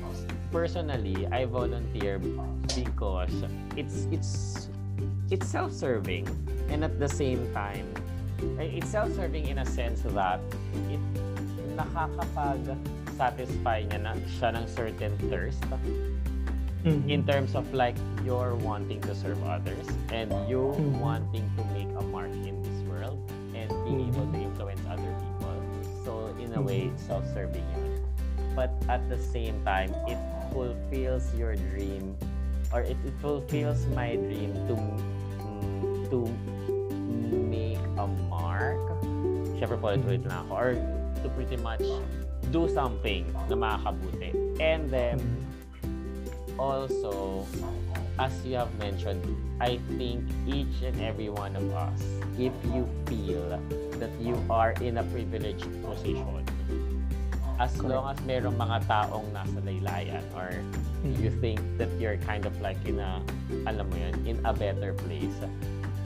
personally, 0.56 1.28
I 1.36 1.44
volunteer 1.44 2.16
because 2.16 3.44
it's 3.76 4.08
it's 4.08 4.72
it's 5.28 5.52
self-serving 5.52 6.32
and 6.72 6.88
at 6.88 6.96
the 6.96 7.12
same 7.12 7.44
time, 7.52 7.84
it's 8.56 8.88
self-serving 8.88 9.52
in 9.52 9.60
a 9.60 9.68
sense 9.68 10.00
that 10.16 10.40
it 10.88 11.04
nakakapag-satisfy 11.76 13.92
niya 13.92 14.00
na 14.00 14.16
siya 14.40 14.56
ng 14.56 14.64
certain 14.64 15.12
thirst 15.28 15.60
mm-hmm. 15.68 17.04
in 17.12 17.28
terms 17.28 17.52
of 17.52 17.68
like 17.76 18.00
you're 18.24 18.56
wanting 18.64 19.04
to 19.04 19.12
serve 19.12 19.44
others 19.44 19.92
and 20.16 20.32
you 20.48 20.72
mm-hmm. 20.72 21.04
wanting 21.04 21.44
to 21.60 21.68
make 21.76 21.92
a 22.00 22.04
mark 22.08 22.32
in 22.48 22.56
this 22.64 22.80
world 22.88 23.20
and 23.52 23.68
being 23.84 24.08
mm-hmm. 24.08 24.24
able 24.24 24.32
to 24.32 24.40
influence 24.40 24.80
other 24.88 25.12
people. 25.20 25.52
So 26.08 26.32
in 26.40 26.48
a 26.56 26.64
way, 26.64 26.96
it's 26.96 27.04
self-serving 27.04 27.68
yun. 27.76 27.89
But 28.60 28.76
at 28.92 29.00
the 29.08 29.16
same 29.16 29.56
time 29.64 29.88
it 30.04 30.20
fulfills 30.52 31.32
your 31.40 31.56
dream 31.72 32.12
or 32.76 32.84
it, 32.84 33.00
it 33.08 33.16
fulfills 33.24 33.88
my 33.96 34.20
dream 34.20 34.52
to 34.68 34.76
mm, 34.76 35.96
to 36.12 36.28
make 37.48 37.80
a 37.96 38.06
mark. 38.28 38.76
Syempre 39.56 39.80
paulit-ulit 39.80 40.28
lang 40.28 40.44
ako. 40.44 40.52
Or 40.52 40.70
to 41.24 41.28
pretty 41.40 41.56
much 41.64 41.88
do 42.52 42.68
something 42.68 43.24
na 43.48 43.56
makakabuti. 43.56 44.36
And 44.60 44.92
then 44.92 45.24
also 46.60 47.48
as 48.20 48.36
you 48.44 48.60
have 48.60 48.72
mentioned 48.76 49.24
I 49.64 49.80
think 49.96 50.28
each 50.44 50.84
and 50.84 51.00
every 51.00 51.32
one 51.32 51.56
of 51.56 51.64
us 51.72 52.04
if 52.36 52.52
you 52.76 52.84
feel 53.08 53.56
that 53.96 54.12
you 54.20 54.36
are 54.52 54.76
in 54.84 55.00
a 55.00 55.06
privileged 55.08 55.72
position 55.80 56.44
as 57.60 57.76
Correct. 57.76 57.92
long 57.92 58.06
as 58.16 58.20
merong 58.24 58.56
mga 58.56 58.78
taong 58.88 59.28
nasa 59.36 59.60
laylayan 59.68 60.24
or 60.32 60.48
mm-hmm. 61.04 61.20
you 61.20 61.30
think 61.44 61.60
that 61.76 61.92
you're 62.00 62.16
kind 62.24 62.48
of 62.48 62.56
like 62.64 62.80
in 62.88 63.04
a, 63.04 63.20
alam 63.68 63.84
mo 63.92 63.96
yun, 64.00 64.16
in 64.24 64.40
a 64.48 64.56
better 64.56 64.96
place, 64.96 65.36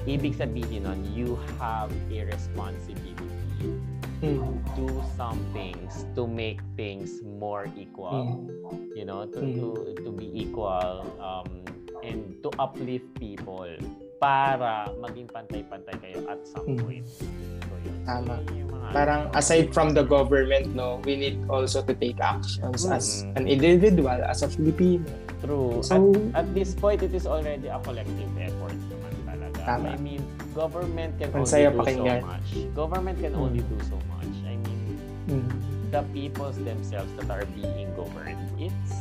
ibig 0.09 0.33
sabihin 0.33 0.89
nun, 0.89 1.05
you 1.13 1.37
have 1.61 1.93
a 2.09 2.25
responsibility 2.25 3.13
mm-hmm. 3.61 3.77
to 4.25 4.49
do 4.73 4.89
some 5.13 5.37
things 5.53 6.09
to 6.17 6.25
make 6.25 6.57
things 6.73 7.21
more 7.21 7.69
equal. 7.77 8.49
Mm-hmm. 8.49 8.97
You 8.97 9.05
know, 9.05 9.29
to, 9.29 9.39
mm-hmm. 9.39 9.61
to, 9.61 10.03
to 10.03 10.09
be 10.09 10.27
equal 10.33 11.05
um, 11.21 11.61
and 12.01 12.35
to 12.41 12.49
uplift 12.57 13.07
people 13.21 13.69
para 14.17 14.89
maging 15.03 15.27
pantay-pantay 15.29 15.95
kayo 15.99 16.19
at 16.31 16.41
some 16.47 16.65
mm-hmm. 16.65 16.83
point. 16.87 17.05
So, 17.07 17.75
yun. 17.83 17.95
Tama. 18.07 18.39
Yung 18.55 18.62
parang 18.91 19.29
aside 19.37 19.71
from 19.71 19.93
the 19.93 20.03
government, 20.03 20.75
no, 20.75 20.99
we 21.05 21.15
need 21.15 21.39
also 21.47 21.81
to 21.85 21.93
take 21.93 22.19
actions 22.19 22.83
mm-hmm. 22.83 22.97
as 22.97 23.23
an 23.37 23.47
individual, 23.47 24.17
as 24.25 24.43
a 24.43 24.49
Filipino. 24.49 25.05
True. 25.43 25.83
So, 25.83 26.15
at, 26.33 26.47
at 26.47 26.47
this 26.55 26.73
point, 26.73 27.03
it 27.03 27.13
is 27.13 27.27
already 27.27 27.67
a 27.67 27.79
collective 27.83 28.31
effort 28.39 28.79
naman 28.87 29.13
talaga. 29.27 29.59
Tama. 29.67 29.89
I 29.91 29.97
mean, 29.99 30.23
government 30.55 31.19
can 31.19 31.35
only 31.35 31.43
do 31.43 31.77
pakinggan. 31.83 32.19
so 32.23 32.27
much. 32.27 32.49
Government 32.71 33.17
can 33.19 33.31
mm-hmm. 33.35 33.47
only 33.51 33.63
do 33.67 33.77
so 33.83 33.97
much. 34.07 34.33
I 34.47 34.55
mean, 34.55 34.79
mm-hmm. 35.27 35.59
the 35.91 36.01
peoples 36.15 36.55
themselves 36.63 37.11
that 37.19 37.27
are 37.27 37.47
being 37.51 37.91
governed, 37.99 38.39
it's 38.55 38.95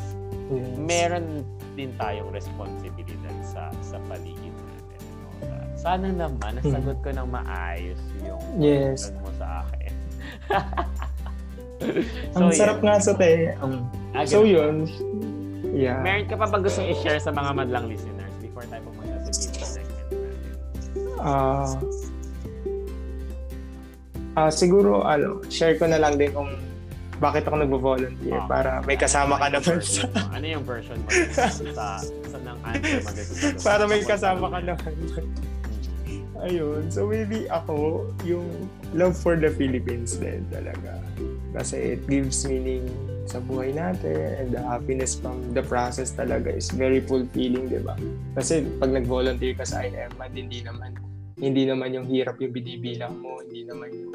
yes. 0.51 0.67
meron 0.83 1.47
din 1.79 1.95
tayong 1.97 2.35
responsibilidad 2.35 3.37
sa 3.47 3.71
sa 3.81 4.03
paligid 4.11 4.42
sana 5.83 6.15
naman, 6.15 6.63
nasagot 6.63 6.95
ko 7.03 7.11
ng 7.11 7.27
maayos 7.27 7.99
yung 8.23 8.39
yes. 8.63 9.11
mo 9.19 9.35
sa 9.35 9.67
akin. 9.67 9.91
so, 12.33 12.39
Ang 12.39 12.55
sarap 12.55 12.79
yun. 12.79 12.87
nga 12.87 13.03
sa 13.03 13.13
te. 13.19 13.51
Um, 13.59 13.83
ah, 14.15 14.23
so 14.23 14.47
yun. 14.47 14.87
Yeah. 15.75 15.99
Meron 16.07 16.31
ka 16.31 16.39
pa 16.39 16.47
ba 16.47 16.63
gustong 16.63 16.87
i-share 16.87 17.19
sa 17.19 17.35
mga 17.35 17.51
madlang 17.59 17.91
listeners 17.91 18.31
before 18.39 18.63
tayo 18.71 18.79
pumunta 18.87 19.27
sa 19.27 19.51
game 19.51 19.67
segment 19.67 20.07
natin? 20.07 20.23
Ah... 21.19 21.67
Uh, 21.67 21.75
uh, 24.47 24.51
siguro, 24.55 25.03
ano, 25.03 25.43
share 25.51 25.75
ko 25.83 25.91
na 25.91 25.99
lang 25.99 26.15
din 26.15 26.31
kung 26.31 26.47
bakit 27.19 27.43
ako 27.47 27.59
nagvo-volunteer 27.59 28.35
oh, 28.35 28.51
para 28.51 28.83
may 28.83 28.99
kasama 28.99 29.39
ka 29.39 29.47
naman 29.47 29.79
sa... 29.79 30.11
ano 30.35 30.43
yung 30.43 30.67
version 30.67 30.99
mo 30.99 31.07
sa, 31.39 31.47
sa, 31.55 32.03
sa 32.03 32.39
ng 32.43 32.59
answer 32.67 32.99
para 33.63 33.87
may 33.87 34.03
kasama 34.03 34.51
ka 34.51 34.59
naman 34.59 34.91
ayun. 36.43 36.91
So 36.91 37.07
maybe 37.07 37.47
ako, 37.49 38.07
yung 38.27 38.47
love 38.93 39.15
for 39.15 39.39
the 39.39 39.51
Philippines 39.55 40.19
din 40.19 40.45
talaga. 40.51 40.99
Kasi 41.55 41.97
it 41.99 42.03
gives 42.11 42.43
meaning 42.45 42.87
sa 43.31 43.39
buhay 43.39 43.71
natin 43.73 44.19
and 44.43 44.49
the 44.51 44.61
happiness 44.61 45.15
from 45.15 45.55
the 45.55 45.63
process 45.63 46.11
talaga 46.13 46.51
is 46.51 46.69
very 46.75 46.99
fulfilling, 46.99 47.71
di 47.71 47.81
ba? 47.81 47.95
Kasi 48.35 48.67
pag 48.83 48.91
nag-volunteer 48.91 49.55
ka 49.55 49.65
sa 49.65 49.87
INM, 49.87 50.11
hindi 50.35 50.61
naman 50.67 50.99
hindi 51.43 51.67
naman 51.67 51.91
yung 51.91 52.07
hirap 52.07 52.39
yung 52.39 52.55
binibilang 52.55 53.19
mo, 53.19 53.43
hindi 53.43 53.67
naman 53.67 53.91
yung 53.91 54.15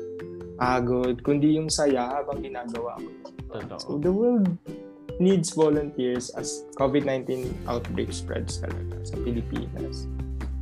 pagod, 0.55 1.19
kundi 1.21 1.59
yung 1.59 1.67
saya 1.67 2.21
habang 2.21 2.39
ginagawa 2.39 2.95
mo. 2.97 3.11
Totoo. 3.51 3.79
So 3.79 3.89
the 3.99 4.13
world 4.13 4.47
needs 5.19 5.51
volunteers 5.51 6.29
as 6.37 6.63
COVID-19 6.77 7.49
outbreak 7.65 8.13
spreads 8.13 8.61
talaga 8.61 9.01
sa 9.03 9.17
Pilipinas. 9.21 10.05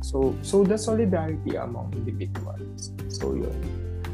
So 0.06 0.38
so 0.38 0.62
the 0.62 0.78
solidarity 0.78 1.58
among 1.58 1.90
individuals. 1.98 2.94
So 3.10 3.34
yun. 3.34 3.58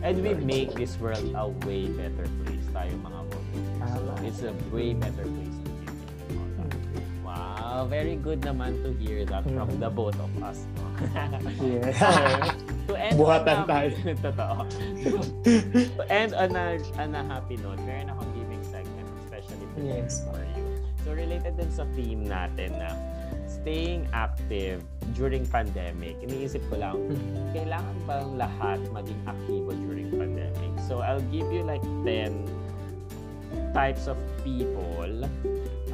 And 0.00 0.24
we 0.24 0.32
make 0.32 0.72
this 0.72 0.96
world 0.96 1.20
a 1.36 1.52
way 1.68 1.92
better 1.92 2.24
place 2.42 2.64
tayo 2.72 2.96
mga 2.96 3.20
volunteers. 3.28 3.76
Tama. 3.76 4.12
It's 4.24 4.40
a 4.40 4.52
way 4.72 4.96
better 4.96 5.28
place 5.28 5.56
to 5.60 5.68
live 6.32 6.64
in. 6.64 7.04
Wow, 7.20 7.84
very 7.92 8.16
good 8.16 8.40
naman 8.40 8.80
to 8.82 8.96
hear 8.96 9.28
that 9.28 9.44
from 9.44 9.68
Mm. 9.68 9.84
the 9.84 9.90
both 9.92 10.16
of 10.16 10.32
us. 10.40 10.64
No? 10.80 10.88
Yeah. 11.60 11.92
to 12.88 12.92
end 12.96 13.14
Buhatan 13.20 13.62
on 13.62 13.68
a, 13.68 13.70
tayo. 13.70 13.88
Totoo. 14.24 14.64
to 16.00 16.02
end 16.08 16.32
on 16.32 16.50
a, 16.56 16.80
on 16.98 17.10
a 17.14 17.22
happy 17.28 17.60
note, 17.60 17.78
meron 17.84 18.08
akong 18.10 18.32
giving 18.32 18.64
segment, 18.64 19.06
especially 19.28 19.66
for, 19.76 19.80
Yes. 19.84 20.24
for 20.24 20.40
you. 20.56 20.64
So 21.04 21.12
related 21.12 21.60
din 21.60 21.68
sa 21.68 21.84
theme 21.94 22.26
natin 22.26 22.80
na 22.80 22.90
staying 23.62 24.10
active 24.10 24.82
during 25.14 25.46
pandemic, 25.46 26.18
iniisip 26.18 26.60
ko 26.66 26.82
lang, 26.82 26.98
kailangan 27.56 27.96
bang 28.10 28.30
lahat 28.34 28.78
maging 28.90 29.20
aktibo 29.22 29.70
during 29.86 30.10
pandemic? 30.10 30.72
So 30.90 30.98
I'll 30.98 31.22
give 31.30 31.46
you 31.54 31.62
like 31.62 31.82
10 32.02 32.42
types 33.70 34.10
of 34.10 34.18
people. 34.42 35.30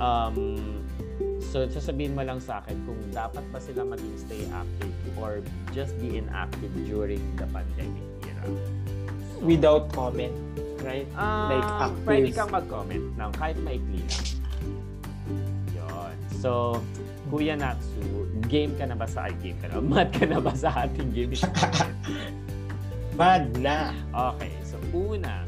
Um, 0.01 0.65
so 1.53 1.69
sasabihin 1.69 2.17
mo 2.17 2.25
lang 2.25 2.41
sa 2.41 2.65
akin 2.65 2.77
kung 2.89 2.99
dapat 3.13 3.45
ba 3.53 3.61
sila 3.61 3.85
maging 3.85 4.17
stay 4.17 4.43
active 4.49 4.93
or 5.21 5.45
just 5.77 5.93
be 6.01 6.17
inactive 6.17 6.73
during 6.89 7.21
the 7.37 7.47
pandemic 7.53 8.07
era. 8.25 8.49
So, 8.49 9.45
Without 9.45 9.93
comment, 9.93 10.35
right? 10.81 11.07
um, 11.21 11.53
like 11.53 11.69
active. 11.85 12.07
Pwede 12.09 12.29
kang 12.33 12.51
mag-comment 12.51 13.05
ng 13.13 13.31
kahit 13.37 13.57
maikli 13.61 14.01
lang. 14.09 14.27
Yun. 15.77 16.15
So, 16.39 16.81
Kuya 17.29 17.61
Natsu, 17.61 18.25
game 18.49 18.73
ka 18.81 18.89
na 18.89 18.97
ba 18.97 19.05
sa 19.05 19.29
ay, 19.29 19.37
game 19.45 19.61
ka 19.61 19.69
na? 19.69 19.85
Mad 19.93 20.09
ka 20.17 20.25
na 20.25 20.41
ba 20.41 20.57
sa 20.57 20.89
ating 20.89 21.13
game? 21.13 21.37
Mad 23.21 23.53
na. 23.61 23.93
Okay, 24.33 24.53
so 24.65 24.81
una, 24.97 25.45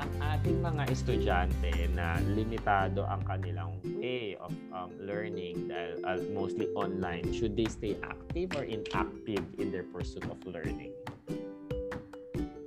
ang 0.00 0.12
ating 0.16 0.64
mga 0.64 0.88
estudyante 0.88 1.72
na 1.92 2.16
limitado 2.32 3.04
ang 3.04 3.20
kanilang 3.28 3.76
way 4.00 4.32
of 4.40 4.48
um, 4.72 4.88
learning 4.96 5.68
dahil 5.68 6.00
uh, 6.08 6.16
mostly 6.32 6.72
online, 6.72 7.28
should 7.36 7.52
they 7.52 7.68
stay 7.68 8.00
active 8.00 8.56
or 8.56 8.64
inactive 8.64 9.44
in 9.60 9.68
their 9.68 9.84
pursuit 9.92 10.24
of 10.24 10.40
learning? 10.48 10.96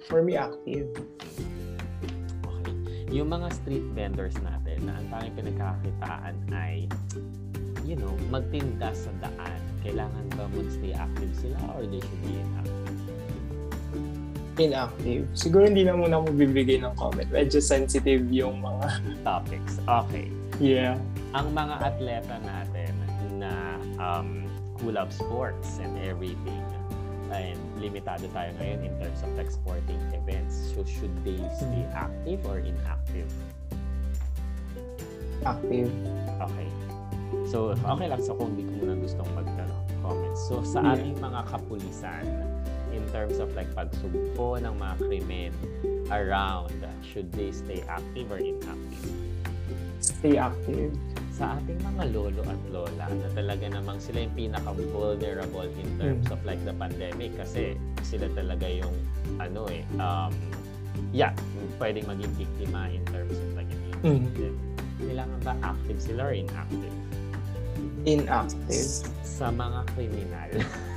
For 0.05 0.21
me, 0.21 0.37
active. 0.37 0.93
Okay. 2.45 2.75
Yung 3.09 3.33
mga 3.33 3.49
street 3.49 3.87
vendors 3.97 4.37
natin 4.37 4.85
na 4.85 5.01
ang 5.01 5.05
tanging 5.09 5.35
pinagkakakitaan 5.41 6.35
ay 6.53 6.85
you 7.83 7.95
know, 7.99 8.13
magtinda 8.31 8.91
sa 8.95 9.11
daan. 9.19 9.59
Kailangan 9.83 10.25
ba 10.39 10.47
mag-stay 10.55 10.95
active 10.95 11.31
sila 11.37 11.59
or 11.75 11.83
they 11.87 11.99
should 11.99 12.21
be 12.23 12.39
inactive? 12.39 12.99
Inactive. 14.53 15.23
Siguro 15.35 15.67
hindi 15.67 15.83
na 15.83 15.97
muna 15.97 16.23
mo 16.23 16.29
bibigay 16.31 16.79
ng 16.79 16.95
comment. 16.95 17.27
Medyo 17.27 17.59
sensitive 17.59 18.23
yung 18.31 18.63
mga... 18.63 18.87
Topics. 19.27 19.81
Okay. 19.83 20.29
Yeah. 20.61 20.95
ang 21.33 21.49
mga 21.49 21.75
atleta 21.81 22.37
natin 22.45 22.93
na 23.41 23.51
um, 23.97 24.45
who 24.77 24.93
love 24.93 25.09
sports 25.09 25.81
and 25.81 25.97
everything 26.05 26.61
and 27.33 27.57
limitado 27.81 28.29
tayo 28.29 28.53
ngayon 28.61 28.85
in 28.85 28.93
terms 29.01 29.25
of 29.25 29.33
like 29.33 29.49
sporting 29.49 29.97
events 30.13 30.53
so 30.53 30.85
should 30.85 31.09
they 31.25 31.41
stay 31.57 31.83
active 31.97 32.37
or 32.45 32.61
inactive 32.61 33.25
Active. 35.41 35.89
okay 36.37 36.69
so 37.49 37.73
okay 37.85 38.07
lang 38.09 38.21
so 38.21 38.33
kung 38.37 38.53
hindi 38.55 38.65
ko 38.67 38.85
muna 38.85 38.95
gustong 39.01 39.29
mag 39.37 39.47
ano, 39.47 39.77
comment 40.01 40.35
so 40.37 40.61
sa 40.65 40.93
ating 40.93 41.17
mga 41.19 41.41
kapulisan 41.49 42.25
in 42.93 43.03
terms 43.09 43.41
of 43.41 43.49
like 43.57 43.69
pagsugpo 43.73 44.61
ng 44.61 44.73
mga 44.77 44.95
krimen 45.01 45.51
around 46.13 46.73
should 47.13 47.29
they 47.33 47.51
stay 47.53 47.85
active 47.85 48.31
or 48.33 48.41
inactive? 48.41 49.05
Stay 50.01 50.35
active. 50.41 50.91
sa 51.33 51.57
ating 51.57 51.81
mga 51.81 52.13
lolo 52.13 52.45
at 52.45 52.61
lola 52.69 53.09
na 53.09 53.27
talaga 53.33 53.65
namang 53.65 53.97
sila 53.97 54.21
yung 54.21 54.37
pinaka-vulnerable 54.37 55.65
in 55.65 55.89
terms 55.97 56.29
of 56.29 56.37
like 56.45 56.61
the 56.61 56.73
pandemic. 56.77 57.33
Kasi 57.33 57.73
sila 58.05 58.29
talaga 58.37 58.69
yung 58.69 58.93
ano 59.41 59.65
eh 59.73 59.81
um 59.97 60.29
yeah 61.09 61.33
pwedeng 61.81 62.05
maging 62.05 62.29
biktima 62.37 62.85
in 62.93 63.01
terms 63.09 63.33
of 63.33 63.49
like 63.57 63.69
Mm. 64.03 64.27
kailangan 64.99 65.39
ba 65.47 65.55
active 65.63 65.95
sila 65.95 66.27
or 66.27 66.35
inactive 66.35 66.91
Inactive. 68.03 69.07
sa 69.23 69.47
mga 69.49 69.79
kriminal 69.95 70.51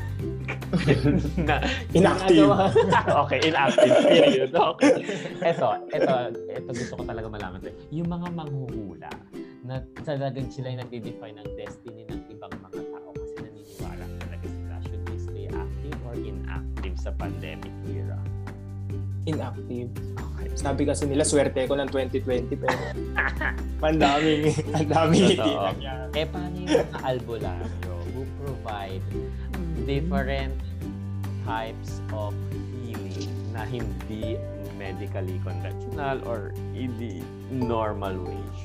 na 1.49 1.61
Inactive. 1.93 2.49
okay, 3.25 3.41
inactive. 3.45 3.95
Period. 4.05 4.51
Okay. 4.53 4.95
Ito, 5.45 5.67
ito, 5.93 6.13
ito 6.57 6.71
gusto 6.73 6.95
ko 6.97 7.03
talaga 7.05 7.29
malaman. 7.29 7.61
Yung 7.93 8.09
mga 8.09 8.29
manghuhula 8.33 9.13
na 9.67 9.83
talagang 10.07 10.49
sila 10.49 10.73
yung 10.73 10.81
nagde-define 10.87 11.37
ng 11.37 11.49
destiny 11.59 12.07
ng 12.09 12.21
ibang 12.33 12.53
mga 12.55 12.81
tao 12.81 13.11
kasi 13.13 13.35
naniniwala 13.45 14.05
talaga 14.23 14.47
sila. 14.47 14.75
Should 14.89 15.03
they 15.05 15.19
stay 15.21 15.47
active 15.53 15.99
or 16.07 16.15
inactive 16.17 16.97
sa 16.97 17.11
pandemic 17.13 17.75
era? 17.91 18.17
Inactive. 19.27 19.91
Okay. 20.15 20.49
Sabi 20.55 20.83
kasi 20.87 21.11
nila, 21.11 21.27
swerte 21.27 21.67
ko 21.67 21.75
ng 21.75 21.91
2020 21.91 22.55
pero 22.63 22.79
ang 23.87 23.99
daming, 23.99 24.55
ang 24.71 24.87
daming 24.87 25.35
hindi 25.35 25.53
nangyari. 25.53 26.11
Eh, 26.15 26.27
paano 26.31 26.57
yung 26.63 26.71
mga 26.71 26.99
albularyo 27.03 27.95
who 28.15 28.23
provide 28.41 29.05
different 29.83 30.55
types 31.43 31.99
of 32.15 32.33
healing 32.83 33.31
na 33.51 33.67
hindi 33.67 34.39
medically 34.79 35.43
conventional 35.43 36.23
or 36.23 36.55
hindi 36.71 37.21
normal 37.51 38.15
ways. 38.23 38.61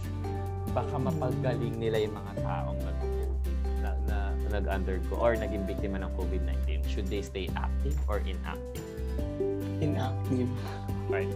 Baka 0.72 0.96
mapagaling 1.02 1.76
nila 1.82 2.06
yung 2.06 2.16
mga 2.16 2.32
taong 2.46 2.80
nag-COVID 2.80 3.42
na, 3.82 3.90
na 4.06 4.18
nag-undergo 4.54 5.18
or 5.18 5.34
naging 5.34 5.66
biktima 5.66 5.98
ng 6.00 6.12
COVID-19. 6.16 6.86
Should 6.86 7.08
they 7.10 7.26
stay 7.26 7.50
active 7.58 7.98
or 8.06 8.22
inactive? 8.24 8.91
Inactive. 9.82 10.50
Right. 11.10 11.28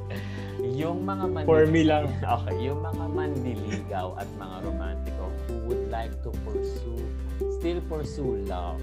Yung 0.62 1.03
mga 1.03 1.25
mandi- 1.27 1.49
For 1.49 1.65
me 1.65 1.81
lang. 1.84 2.08
Okay, 2.21 2.55
yung 2.63 2.79
mga 2.79 3.05
mandiligaw 3.10 4.15
at 4.15 4.29
mga 4.36 4.55
romantiko 4.63 5.25
who 5.45 5.55
would 5.67 5.86
like 5.89 6.13
to 6.21 6.31
pursue, 6.45 7.01
still 7.51 7.81
pursue 7.86 8.39
love 8.45 8.79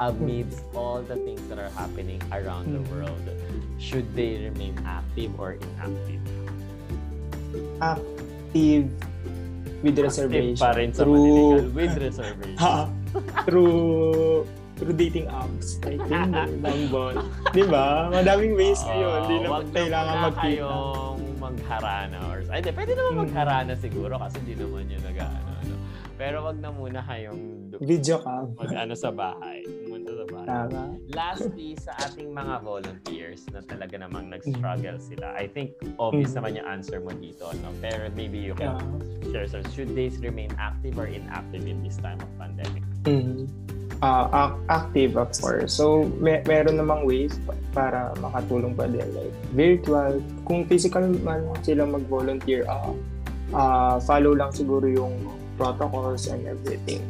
amidst 0.00 0.64
all 0.72 0.98
the 1.00 1.14
things 1.22 1.44
that 1.46 1.60
are 1.60 1.70
happening 1.70 2.18
around 2.32 2.66
the 2.66 2.80
Mhm. 2.80 2.90
world, 2.90 3.24
should 3.76 4.08
they 4.14 4.40
remain 4.42 4.72
active 4.82 5.36
or 5.36 5.54
inactive? 5.54 6.24
Active 7.78 8.88
with 9.80 9.96
reservation. 9.96 10.56
Active 10.56 10.58
pa 10.58 10.70
rin 10.74 10.90
sa 10.90 11.04
through, 11.04 11.14
mandiligaw 11.14 11.68
with 11.70 11.94
reservation. 12.08 12.56
Ha, 12.58 12.76
through 13.44 14.44
through 14.80 14.96
dating 14.96 15.28
apps 15.28 15.76
like 15.84 16.00
Tinder, 16.02 16.48
Bumble. 16.58 17.20
Di 17.52 17.62
ba? 17.62 18.08
Madaming 18.08 18.56
ways 18.56 18.80
ngayon. 18.82 19.20
Hindi 19.22 19.36
na 19.38 19.48
kailangan 19.68 20.08
muna 20.10 20.24
magkita. 20.26 20.40
kayong 20.40 21.18
magharana 21.36 22.18
or 22.26 22.38
ay, 22.48 22.58
di, 22.58 22.70
pwede 22.70 22.92
naman 22.94 23.12
Mm. 23.12 23.20
magharana 23.22 23.72
siguro 23.74 24.14
kasi 24.16 24.38
di 24.42 24.54
naman 24.54 24.88
yun 24.88 25.00
nag 25.00 25.18
ano, 25.18 25.50
ano. 25.54 25.74
Pero 26.14 26.36
wag 26.42 26.56
na 26.58 26.68
muna 26.68 27.00
kayong 27.02 27.72
Video 27.78 28.20
cam. 28.20 28.52
mag 28.54 28.72
ano 28.74 28.92
sa 28.92 29.08
bahay. 29.08 29.64
Pumunta 29.64 30.12
sa 30.12 30.24
bahay. 30.26 30.46
Tama. 30.46 30.82
Lastly, 31.10 31.68
sa 31.76 31.96
ating 31.98 32.28
mga 32.28 32.60
volunteers 32.60 33.40
na 33.48 33.60
talaga 33.62 33.96
namang 33.96 34.28
nag-struggle 34.28 34.98
sila, 34.98 35.32
I 35.32 35.46
think 35.46 35.72
obvious 35.96 36.32
Mm. 36.32 36.36
naman 36.36 36.50
yung 36.54 36.68
answer 36.70 36.98
mo 36.98 37.08
dito, 37.10 37.48
no? 37.58 37.72
Pero 37.78 38.08
maybe 38.10 38.36
you 38.36 38.52
can 38.52 38.76
Yeah. 38.76 39.32
share 39.32 39.48
some. 39.48 39.64
Should 39.70 39.92
they 39.92 40.12
remain 40.14 40.52
active 40.56 40.92
or 40.94 41.08
inactive 41.08 41.64
in 41.64 41.80
this 41.80 41.96
time 41.96 42.20
of 42.20 42.28
pandemic? 42.36 42.84
Mhm. 43.02 43.48
Ac- 44.00 44.56
active 44.72 45.20
of 45.20 45.28
course. 45.36 45.76
So, 45.76 46.08
may, 46.24 46.40
meron 46.48 46.80
namang 46.80 47.04
ways 47.04 47.36
pa- 47.44 47.60
para 47.76 48.00
makatulong 48.16 48.72
pa 48.72 48.88
din. 48.88 49.04
Like, 49.12 49.34
virtual. 49.52 50.24
Kung 50.48 50.64
physical 50.64 51.04
man 51.20 51.44
sila 51.60 51.84
mag-volunteer, 51.84 52.64
ah, 52.64 52.96
ah, 53.52 53.96
follow 54.00 54.32
lang 54.32 54.56
siguro 54.56 54.88
yung 54.88 55.12
protocols 55.60 56.32
and 56.32 56.48
everything. 56.48 57.04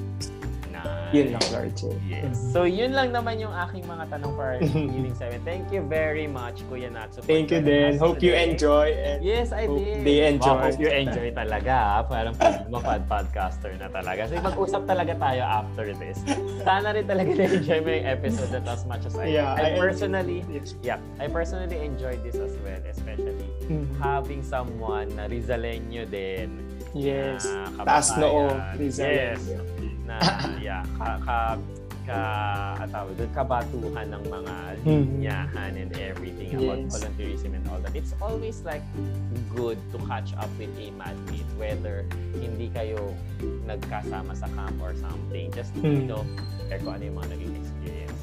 Yun 1.10 1.34
lang, 1.34 1.44
Lord. 1.50 1.74
Yes. 2.06 2.38
So, 2.52 2.62
yun 2.62 2.92
lang 2.92 3.10
naman 3.10 3.38
yung 3.38 3.50
aking 3.50 3.82
mga 3.84 4.04
tanong 4.08 4.32
for 4.34 4.54
our 4.54 4.60
healing 4.66 5.14
segment. 5.14 5.42
Thank 5.42 5.70
you 5.70 5.82
very 5.82 6.26
much, 6.26 6.62
Kuya 6.66 6.86
Natsu. 6.86 7.22
Thank 7.22 7.50
you 7.50 7.58
din. 7.60 7.98
Hope 7.98 8.22
you 8.22 8.30
enjoy. 8.32 8.94
And 8.94 9.18
Yes, 9.20 9.50
I 9.50 9.66
hope 9.66 9.82
did. 9.82 10.02
they 10.02 10.26
enjoy. 10.26 10.54
Wow, 10.54 10.70
hope 10.70 10.78
you 10.78 10.90
enjoy 10.90 11.28
talaga. 11.34 12.06
Parang 12.06 12.34
mapad 12.70 13.02
podcaster 13.06 13.74
na 13.74 13.88
talaga. 13.88 14.30
So, 14.30 14.38
mag-usap 14.38 14.86
talaga 14.86 15.12
tayo 15.16 15.42
after 15.42 15.90
this. 15.94 16.22
Sana 16.62 16.94
rin 16.94 17.04
talaga 17.04 17.30
na-enjoy 17.34 17.78
mo 17.82 17.90
yung 17.90 18.06
episode 18.06 18.50
na 18.54 18.62
as 18.70 18.86
much 18.86 19.02
as 19.02 19.14
I 19.18 19.26
Yeah, 19.30 19.54
I, 19.54 19.74
I- 19.74 19.78
personally, 19.78 20.46
Yes. 20.46 20.74
yeah, 20.80 20.98
I 21.18 21.26
personally 21.26 21.78
enjoyed 21.80 22.22
this 22.22 22.38
as 22.38 22.54
well, 22.62 22.78
especially 22.86 23.46
Mhm. 23.66 23.98
having 23.98 24.42
someone 24.42 25.10
na 25.14 25.26
Rizaleño 25.26 26.06
din. 26.06 26.62
Yes. 26.90 27.46
na 27.46 27.86
Taas 27.86 28.10
noo. 28.18 28.50
kababayan. 28.50 28.74
Rizal. 28.74 29.06
Yes. 29.06 29.40
Na, 30.10 30.18
yeah, 30.58 30.82
ka, 30.98 31.22
ka, 31.22 31.38
ka, 32.02 32.20
at 32.82 32.90
tawag 32.90 33.14
doon, 33.14 33.30
kabatuhan 33.30 34.06
ng 34.10 34.24
mga 34.26 34.54
Mhm. 34.82 34.82
linyahan 34.82 35.72
and 35.78 35.90
everything 35.94 36.50
about 36.58 36.82
Yes. 36.82 36.90
volunteerism 36.98 37.54
and 37.54 37.62
all 37.70 37.78
that. 37.78 37.94
It's 37.94 38.18
always 38.18 38.66
like 38.66 38.82
good 39.54 39.78
to 39.94 39.98
catch 40.10 40.34
up 40.34 40.50
with 40.58 40.74
a 40.82 40.90
madmate 40.98 41.46
whether 41.54 42.02
hindi 42.34 42.66
kayo 42.74 43.14
nagkasama 43.70 44.34
sa 44.34 44.50
camp 44.50 44.82
or 44.82 44.98
something. 44.98 45.54
Just, 45.54 45.70
you 45.78 46.02
Mhm. 46.02 46.10
know, 46.10 46.26
share 46.66 46.82
kung 46.82 46.98
ano 46.98 47.04
yung 47.06 47.18
mga 47.22 47.28
naging 47.38 47.54
experience. 47.54 48.22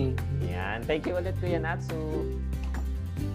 Mhm. 0.00 0.12
Yan. 0.48 0.78
Thank 0.88 1.04
you 1.04 1.20
ulit, 1.20 1.36
Kuya 1.36 1.60
Natsu. 1.60 2.00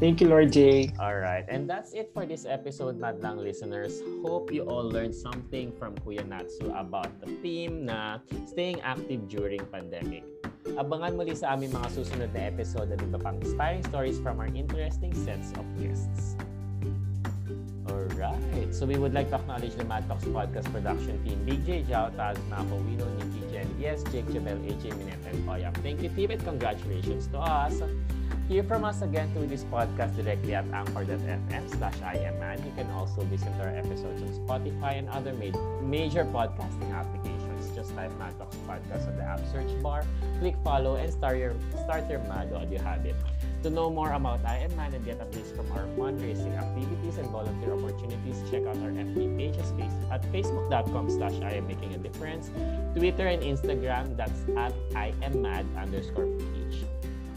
Thank 0.01 0.17
you, 0.17 0.33
Lord 0.33 0.49
J. 0.49 0.89
All 0.97 1.13
right, 1.13 1.45
and 1.45 1.69
that's 1.69 1.93
it 1.93 2.09
for 2.09 2.25
this 2.25 2.49
episode, 2.49 2.97
Madlang 2.97 3.37
listeners. 3.37 4.01
Hope 4.25 4.49
you 4.49 4.65
all 4.65 4.81
learned 4.81 5.13
something 5.13 5.69
from 5.77 5.93
Kuya 6.01 6.25
Natsu 6.25 6.73
about 6.73 7.13
the 7.21 7.29
theme 7.45 7.85
na 7.85 8.17
staying 8.49 8.81
active 8.81 9.29
during 9.29 9.61
pandemic. 9.69 10.25
Abangan 10.73 11.13
muli 11.13 11.37
sa 11.37 11.53
aming 11.53 11.69
mga 11.77 11.93
susunod 11.93 12.33
na 12.33 12.49
episode 12.49 12.89
at 12.89 12.97
iba 12.97 13.21
pang 13.21 13.37
inspiring 13.45 13.85
stories 13.85 14.17
from 14.17 14.41
our 14.41 14.49
interesting 14.49 15.13
sets 15.13 15.53
of 15.53 15.69
guests. 15.77 16.33
Alright, 17.85 18.73
so 18.73 18.89
we 18.89 18.97
would 18.97 19.13
like 19.13 19.29
to 19.29 19.37
acknowledge 19.37 19.77
the 19.77 19.85
Mad 19.85 20.09
Talks 20.09 20.25
Podcast 20.25 20.65
production 20.73 21.21
team, 21.21 21.45
Big 21.45 21.61
J, 21.61 21.85
Jao, 21.85 22.09
Taz, 22.17 22.41
Nako, 22.49 22.81
Wino, 22.89 23.05
Nikki, 23.21 23.45
Jen, 23.53 23.69
Yes, 23.77 24.01
Jake, 24.09 24.25
Jabel, 24.33 24.57
AJ, 24.65 24.97
Minette, 24.97 25.29
and 25.29 25.45
Oyam. 25.45 25.77
Thank 25.85 26.01
you, 26.01 26.09
team, 26.09 26.33
and 26.33 26.41
congratulations 26.41 27.29
to 27.29 27.37
us. 27.37 27.85
Hear 28.51 28.63
from 28.63 28.83
us 28.83 29.01
again 29.01 29.31
through 29.31 29.47
this 29.47 29.63
podcast 29.63 30.17
directly 30.19 30.53
at 30.53 30.67
anchor.fm 30.73 31.71
slash 31.71 31.95
IMAN. 32.03 32.59
You 32.65 32.73
can 32.75 32.91
also 32.91 33.23
listen 33.31 33.47
to 33.55 33.63
our 33.63 33.71
episodes 33.71 34.21
on 34.21 34.27
Spotify 34.43 34.99
and 34.99 35.07
other 35.07 35.31
ma- 35.31 35.55
major 35.79 36.25
podcasting 36.25 36.91
applications. 36.91 37.73
Just 37.73 37.95
type 37.95 38.11
Mad 38.19 38.37
Talks 38.37 38.57
Podcast 38.67 39.07
on 39.07 39.15
the 39.15 39.23
app 39.23 39.39
search 39.53 39.71
bar, 39.81 40.03
click 40.39 40.57
follow, 40.65 40.95
and 40.95 41.13
start 41.13 41.37
your, 41.37 41.55
start 41.85 42.09
your 42.09 42.19
Mad 42.27 42.51
audio 42.51 42.81
habit. 42.81 43.15
To 43.63 43.69
know 43.69 43.89
more 43.89 44.11
about 44.11 44.43
I 44.43 44.57
Am 44.57 44.75
Man 44.75 44.93
and 44.93 45.05
get 45.05 45.21
updates 45.21 45.55
from 45.55 45.71
our 45.71 45.87
fundraising 45.95 46.51
activities 46.59 47.19
and 47.19 47.29
volunteer 47.29 47.71
opportunities, 47.71 48.43
check 48.51 48.65
out 48.67 48.75
our 48.83 48.91
FB 48.91 49.37
pages 49.37 49.71
at 50.11 50.23
facebook.com 50.33 51.09
slash 51.09 51.39
I 51.41 51.51
am 51.51 51.67
making 51.67 51.93
a 51.93 51.97
difference, 51.99 52.51
Twitter 52.97 53.27
and 53.27 53.43
Instagram, 53.43 54.17
that's 54.17 54.43
at 54.57 54.73
I 54.93 55.13
am 55.21 55.41
mad 55.41 55.65
underscore. 55.77 56.27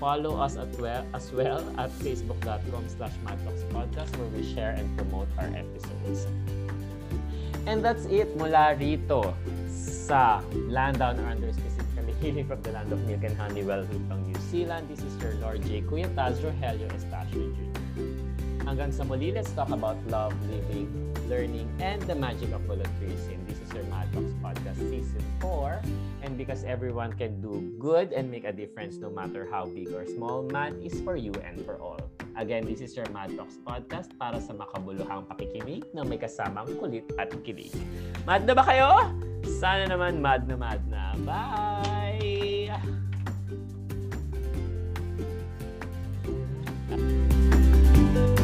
Follow 0.00 0.36
us 0.40 0.56
at 0.56 0.68
well, 0.78 1.06
as 1.14 1.30
well 1.32 1.62
at 1.78 1.90
facebook.com 2.02 2.88
slash 2.88 3.12
madtalkspodcast 3.24 4.16
where 4.18 4.28
we 4.34 4.42
share 4.54 4.72
and 4.72 4.90
promote 4.96 5.28
our 5.38 5.46
episodes. 5.54 6.26
And 7.66 7.84
that's 7.84 8.04
it 8.06 8.36
mula 8.36 8.76
rito 8.76 9.32
sa 9.70 10.42
land 10.68 10.98
down 10.98 11.18
under 11.24 11.48
specifically 11.52 12.12
healing 12.20 12.46
from 12.46 12.60
the 12.62 12.72
land 12.72 12.92
of 12.92 13.00
milk 13.06 13.24
and 13.24 13.36
honey 13.38 13.62
well 13.62 13.86
from 13.86 14.20
New 14.26 14.38
Zealand. 14.50 14.88
This 14.90 15.00
is 15.00 15.14
your 15.22 15.34
Lord 15.40 15.64
J. 15.64 15.80
Kuya 15.80 16.12
Taz 16.12 16.42
Rogelio 16.44 16.90
Estacio 16.92 17.48
Jr. 17.56 17.74
Hanggang 18.64 18.92
sa 18.92 19.04
muli, 19.04 19.32
let's 19.32 19.52
talk 19.52 19.68
about 19.68 19.96
love, 20.08 20.32
living, 20.48 20.88
learning, 21.28 21.68
and 21.80 22.00
the 22.08 22.16
magic 22.16 22.48
of 22.52 22.64
volunteerism. 22.64 23.33
Mr. 23.74 23.90
Madbox 23.90 24.30
Podcast 24.38 24.78
Season 24.86 25.24
4. 25.42 25.82
And 26.22 26.38
because 26.38 26.62
everyone 26.62 27.10
can 27.18 27.42
do 27.42 27.74
good 27.82 28.14
and 28.14 28.30
make 28.30 28.46
a 28.46 28.52
difference 28.54 29.02
no 29.02 29.10
matter 29.10 29.50
how 29.50 29.66
big 29.66 29.90
or 29.90 30.06
small, 30.06 30.46
Mad 30.46 30.78
is 30.78 30.94
for 31.02 31.16
you 31.18 31.34
and 31.42 31.58
for 31.66 31.82
all. 31.82 31.98
Again, 32.38 32.70
this 32.70 32.78
is 32.78 32.94
your 32.94 33.10
Mad 33.10 33.34
Talks 33.34 33.58
Podcast 33.66 34.14
para 34.14 34.38
sa 34.38 34.54
makabuluhang 34.54 35.26
pakikinig 35.26 35.82
na 35.90 36.06
may 36.06 36.22
kasamang 36.22 36.70
kulit 36.78 37.02
at 37.18 37.34
kilig. 37.42 37.74
Mad 38.22 38.46
na 38.46 38.54
ba 38.54 38.62
kayo? 38.62 39.10
Sana 39.58 39.90
naman 39.90 40.22
mad 40.22 40.46
na 40.46 40.54
mad 40.54 40.82
na. 40.86 41.18
Bye! 41.26 42.70
Thank 46.94 48.38
you. 48.38 48.43